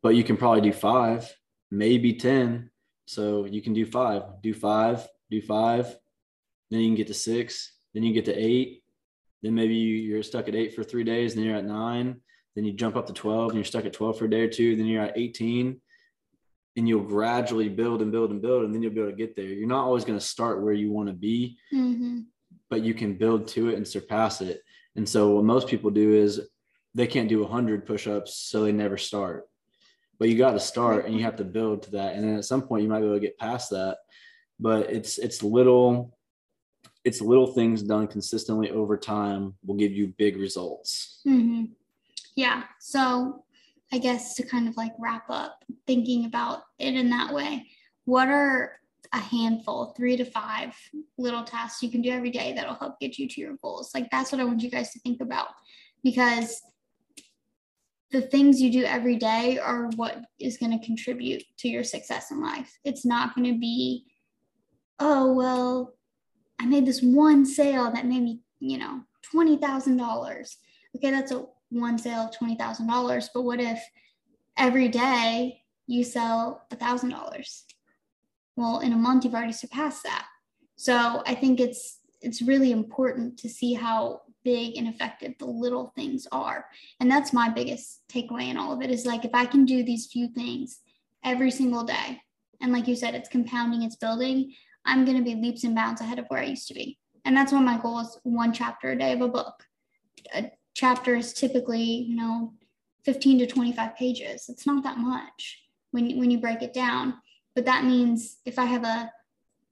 but 0.02 0.16
you 0.16 0.24
can 0.24 0.38
probably 0.38 0.62
do 0.62 0.74
five, 0.74 1.32
maybe 1.72 2.14
10. 2.14 2.70
So 3.06 3.46
you 3.46 3.62
can 3.62 3.74
do 3.74 3.86
five, 3.86 4.24
do 4.42 4.54
five, 4.54 5.08
do 5.30 5.42
five. 5.42 5.94
Then 6.70 6.82
you 6.82 6.88
can 6.90 6.96
get 6.96 7.08
to 7.08 7.14
six. 7.14 7.74
Then 7.94 8.04
you 8.04 8.14
get 8.14 8.26
to 8.26 8.36
eight. 8.36 8.84
Then 9.42 9.56
maybe 9.56 9.76
you're 9.76 10.24
stuck 10.24 10.48
at 10.48 10.56
eight 10.56 10.76
for 10.76 10.84
three 10.84 11.04
days. 11.04 11.34
Then 11.34 11.44
you're 11.44 11.58
at 11.58 11.66
nine. 11.66 12.22
Then 12.56 12.66
you 12.66 12.74
jump 12.74 12.96
up 12.96 13.08
to 13.08 13.14
12 13.14 13.50
and 13.50 13.58
you're 13.58 13.66
stuck 13.66 13.86
at 13.86 13.94
12 13.94 14.20
for 14.20 14.26
a 14.26 14.30
day 14.30 14.42
or 14.42 14.50
two. 14.50 14.76
Then 14.76 14.86
you're 14.86 15.04
at 15.04 15.18
18 15.18 15.80
and 16.80 16.88
you'll 16.88 17.04
gradually 17.04 17.70
build 17.70 18.02
and 18.02 18.12
build 18.12 18.32
and 18.32 18.42
build 18.42 18.64
and 18.64 18.74
then 18.74 18.82
you'll 18.82 18.94
be 18.94 19.02
able 19.02 19.12
to 19.12 19.18
get 19.18 19.36
there 19.36 19.46
you're 19.46 19.68
not 19.68 19.84
always 19.84 20.06
going 20.06 20.18
to 20.18 20.26
start 20.26 20.62
where 20.62 20.74
you 20.74 20.92
want 20.92 21.08
to 21.08 21.14
be 21.14 21.58
mm-hmm. 21.74 22.20
but 22.70 22.82
you 22.82 22.94
can 22.94 23.16
build 23.16 23.48
to 23.48 23.70
it 23.70 23.76
and 23.76 23.88
surpass 23.88 24.42
it 24.42 24.62
and 24.96 25.08
so 25.08 25.32
what 25.32 25.44
most 25.44 25.68
people 25.68 25.90
do 25.90 26.14
is 26.14 26.42
they 26.95 27.08
can't 27.08 27.30
do 27.30 27.41
100 27.41 27.86
push-ups 27.86 28.36
so 28.36 28.63
they 28.63 28.71
never 28.71 28.97
start. 28.97 29.47
But 30.17 30.30
you 30.30 30.38
got 30.38 30.52
to 30.52 30.60
start 30.60 31.06
and 31.06 31.15
you 31.15 31.23
have 31.23 31.38
to 31.38 31.45
build 31.45 31.84
to 31.84 31.91
that. 31.91 32.15
And 32.15 32.23
then 32.23 32.36
at 32.36 32.45
some 32.45 32.62
point 32.62 32.84
you 32.84 32.89
might 32.89 32.99
be 32.99 33.06
able 33.06 33.15
to 33.15 33.21
get 33.21 33.38
past 33.38 33.69
that. 33.69 33.99
But 34.60 34.91
it's 34.91 35.17
it's 35.17 35.41
little 35.41 36.17
it's 37.06 37.21
little 37.21 37.47
things 37.47 37.82
done 37.82 38.08
consistently 38.08 38.71
over 38.71 38.97
time 38.97 39.56
will 39.65 39.75
give 39.75 39.93
you 39.93 40.13
big 40.17 40.38
results. 40.38 41.21
Mm-hmm. 41.25 41.65
yeah. 42.36 42.63
So 42.80 43.45
I 43.91 43.97
guess 43.97 44.36
to 44.36 44.43
kind 44.43 44.67
of 44.67 44.78
like 44.78 44.91
wrap 44.99 45.30
up 45.30 45.63
thinking 45.88 46.25
about 46.25 46.63
it 46.78 46.93
in 46.93 47.10
that 47.10 47.34
way, 47.34 47.67
what 48.06 48.28
are 48.28 48.80
a 49.13 49.19
handful, 49.19 49.93
three 49.97 50.17
to 50.17 50.25
five 50.25 50.75
little 51.17 51.43
tasks 51.43 51.82
you 51.82 51.89
can 51.89 52.02
do 52.02 52.12
every 52.12 52.30
day 52.30 52.54
that'll 52.54 52.75
help 52.75 52.99
get 52.99 53.17
you 53.17 53.28
to 53.28 53.41
your 53.41 53.56
goals? 53.62 53.91
Like 53.95 54.10
that's 54.12 54.32
what 54.32 54.41
I 54.41 54.43
want 54.43 54.62
you 54.62 54.69
guys 54.69 54.91
to 54.93 54.99
think 54.99 55.21
about. 55.21 55.47
Because 56.04 56.62
the 58.12 58.22
things 58.22 58.62
you 58.62 58.72
do 58.72 58.84
every 58.84 59.15
day 59.15 59.60
are 59.60 59.89
what 59.95 60.24
is 60.39 60.58
going 60.58 60.78
to 60.78 60.86
contribute 60.86 61.43
to 61.58 61.67
your 61.67 61.84
success 61.84 62.32
in 62.32 62.41
life. 62.41 62.78
It's 62.84 63.06
not 63.06 63.36
going 63.36 63.54
to 63.54 63.60
be, 63.60 64.06
oh, 65.00 65.34
well, 65.34 65.93
I 66.60 66.65
made 66.65 66.86
this 66.86 67.02
one 67.02 67.45
sale 67.45 67.91
that 67.91 68.06
made 68.06 68.24
me, 68.24 68.39
you 68.60 68.78
know, 68.78 69.02
$20,000. 69.34 70.56
Okay, 70.95 71.12
that's 71.12 71.32
a 71.32 71.45
one 71.69 72.00
sale 72.00 72.22
of 72.22 72.32
$20,000, 72.32 73.30
but 73.34 73.43
what 73.43 73.60
if 73.60 73.80
every 74.58 74.88
day 74.88 75.62
you 75.86 76.04
sell 76.04 76.65
$1,000? 76.72 77.62
Well, 78.56 78.80
in 78.80 78.91
a 78.91 78.98
month 78.98 79.24
you've 79.24 79.36
already 79.36 79.54
surpassed 79.54 80.04
that. 80.04 80.26
So 80.76 81.24
I 81.26 81.36
think 81.36 81.60
it's 81.60 82.00
it's 82.22 82.41
really 82.41 82.72
important 82.72 83.38
to 83.39 83.50
see 83.50 83.74
how 83.74 84.22
big 84.43 84.78
and 84.78 84.88
effective 84.88 85.34
the 85.38 85.45
little 85.45 85.91
things 85.95 86.28
are. 86.32 86.65
And 86.99 87.10
that's 87.10 87.34
my 87.34 87.49
biggest 87.49 88.02
takeaway 88.10 88.49
in 88.49 88.58
all 88.58 88.73
of 88.73 88.82
it 88.82 88.89
is 88.89 89.06
like 89.06 89.25
if 89.25 89.34
I 89.34 89.45
can 89.45 89.65
do 89.65 89.84
these 89.84 90.08
few 90.08 90.28
things 90.30 90.80
every 91.23 91.52
single 91.52 91.84
day, 91.84 92.21
and 92.62 92.71
like 92.73 92.88
you 92.88 92.95
said, 92.95 93.15
it's 93.15 93.30
compounding, 93.30 93.84
it's 93.84 93.95
building, 93.95 94.54
I'm 94.86 95.06
going 95.06 95.17
to 95.17 95.23
be 95.23 95.36
leaps 95.36 95.63
and 95.63 95.75
bounds 95.75 96.02
ahead 96.02 96.19
of 96.19 96.25
where 96.28 96.41
I 96.41 96.45
used 96.45 96.67
to 96.69 96.73
be. 96.73 96.97
And 97.25 97.36
that's 97.36 97.52
what 97.52 97.62
my 97.62 97.78
goal 97.78 97.99
is 97.99 98.17
one 98.23 98.54
chapter 98.54 98.91
a 98.91 98.97
day 98.97 99.13
of 99.13 99.21
a 99.21 99.28
book 99.28 99.63
A 100.34 100.52
chapter 100.73 101.15
is 101.15 101.34
typically, 101.34 101.84
you 101.84 102.15
know, 102.15 102.54
15 103.06 103.39
to 103.39 103.47
25 103.47 103.95
pages. 103.95 104.49
It's 104.49 104.65
not 104.65 104.84
that 104.84 104.97
much 104.97 105.63
when 105.91 106.17
when 106.17 106.32
you 106.32 106.39
break 106.39 106.62
it 106.62 106.73
down. 106.73 107.15
But 107.56 107.65
that 107.65 107.86
means 107.86 108.38
if 108.45 108.58
I 108.58 108.65
have 108.65 108.84
a 108.84 109.12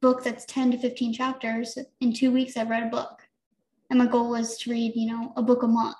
book 0.01 0.23
that's 0.23 0.45
10 0.45 0.71
to 0.71 0.77
15 0.77 1.13
chapters, 1.13 1.77
in 2.01 2.13
two 2.13 2.31
weeks 2.31 2.57
I've 2.57 2.69
read 2.69 2.83
a 2.83 2.89
book. 2.89 3.26
And 3.89 3.99
my 3.99 4.05
goal 4.05 4.29
was 4.29 4.57
to 4.59 4.71
read, 4.71 4.93
you 4.95 5.11
know, 5.11 5.33
a 5.37 5.41
book 5.41 5.63
a 5.63 5.67
month. 5.67 5.95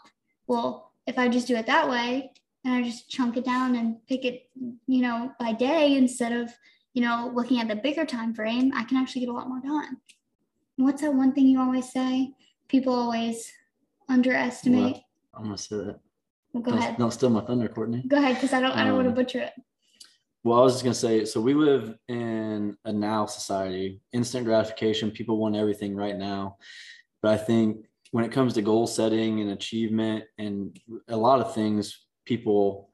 Well, 0.48 0.92
if 1.06 1.18
I 1.18 1.28
just 1.28 1.48
do 1.48 1.56
it 1.56 1.68
that 1.68 1.90
way 1.90 2.32
and 2.66 2.74
I 2.74 2.84
just 2.84 3.10
chunk 3.10 3.38
it 3.38 3.46
down 3.46 3.76
and 3.76 4.06
pick 4.08 4.26
it, 4.26 4.50
you 4.88 5.02
know, 5.02 5.32
by 5.40 5.54
day 5.54 5.96
instead 5.96 6.34
of, 6.34 6.52
you 6.94 7.02
know, 7.02 7.32
looking 7.34 7.60
at 7.62 7.68
the 7.68 7.76
bigger 7.76 8.06
time 8.06 8.34
frame, 8.34 8.72
I 8.76 8.84
can 8.84 8.98
actually 8.98 9.22
get 9.22 9.30
a 9.30 9.34
lot 9.34 9.48
more 9.48 9.62
done. 9.62 9.98
What's 10.76 11.02
that 11.02 11.14
one 11.14 11.34
thing 11.34 11.48
you 11.48 11.60
always 11.60 11.92
say? 11.92 12.34
People 12.68 12.94
always 12.94 13.52
underestimate. 14.10 14.94
Well, 14.94 15.04
I'm 15.36 15.44
gonna 15.44 15.58
say 15.58 15.78
that. 15.78 16.00
Well, 16.54 16.64
go 16.64 16.72
don't, 16.72 16.80
ahead. 16.80 16.98
Don't 16.98 17.12
steal 17.12 17.30
my 17.30 17.42
thunder, 17.42 17.68
Courtney. 17.68 18.04
Go 18.08 18.18
ahead, 18.18 18.36
because 18.36 18.54
I 18.54 18.60
don't. 18.62 18.72
I 18.72 18.84
don't 18.84 18.92
um, 18.92 18.96
want 18.98 19.08
to 19.08 19.14
butcher 19.14 19.40
it. 19.40 19.54
Well, 20.44 20.60
I 20.60 20.64
was 20.64 20.74
just 20.74 20.84
gonna 20.84 20.94
say. 20.94 21.26
So 21.26 21.42
we 21.42 21.54
live 21.54 21.96
in 22.08 22.78
a 22.86 22.92
now 22.92 23.26
society. 23.26 24.02
Instant 24.14 24.46
gratification. 24.46 25.12
People 25.12 25.38
want 25.38 25.56
everything 25.56 25.96
right 25.96 26.18
now. 26.18 26.58
But 27.28 27.34
I 27.34 27.44
think 27.44 27.86
when 28.12 28.24
it 28.24 28.32
comes 28.32 28.54
to 28.54 28.62
goal 28.62 28.88
setting 28.88 29.42
and 29.42 29.50
achievement 29.50 30.24
and 30.38 30.80
a 31.10 31.18
lot 31.18 31.42
of 31.42 31.54
things, 31.54 32.06
people 32.24 32.94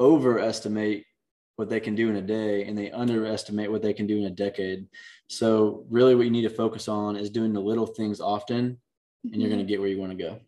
overestimate 0.00 1.04
what 1.56 1.68
they 1.68 1.78
can 1.78 1.94
do 1.94 2.08
in 2.08 2.16
a 2.16 2.22
day 2.22 2.64
and 2.64 2.76
they 2.76 2.90
underestimate 2.90 3.70
what 3.70 3.82
they 3.82 3.92
can 3.92 4.06
do 4.06 4.16
in 4.16 4.24
a 4.24 4.30
decade. 4.30 4.86
So 5.28 5.84
really 5.90 6.14
what 6.14 6.24
you 6.24 6.30
need 6.30 6.48
to 6.48 6.48
focus 6.48 6.88
on 6.88 7.16
is 7.16 7.28
doing 7.28 7.52
the 7.52 7.60
little 7.60 7.86
things 7.86 8.18
often 8.18 8.78
and 9.30 9.42
you're 9.42 9.50
going 9.50 9.58
to 9.58 9.64
mm-hmm. 9.64 9.68
get 9.68 9.80
where 9.80 9.90
you 9.90 10.00
want 10.00 10.12
to 10.12 10.24
go. 10.24 10.40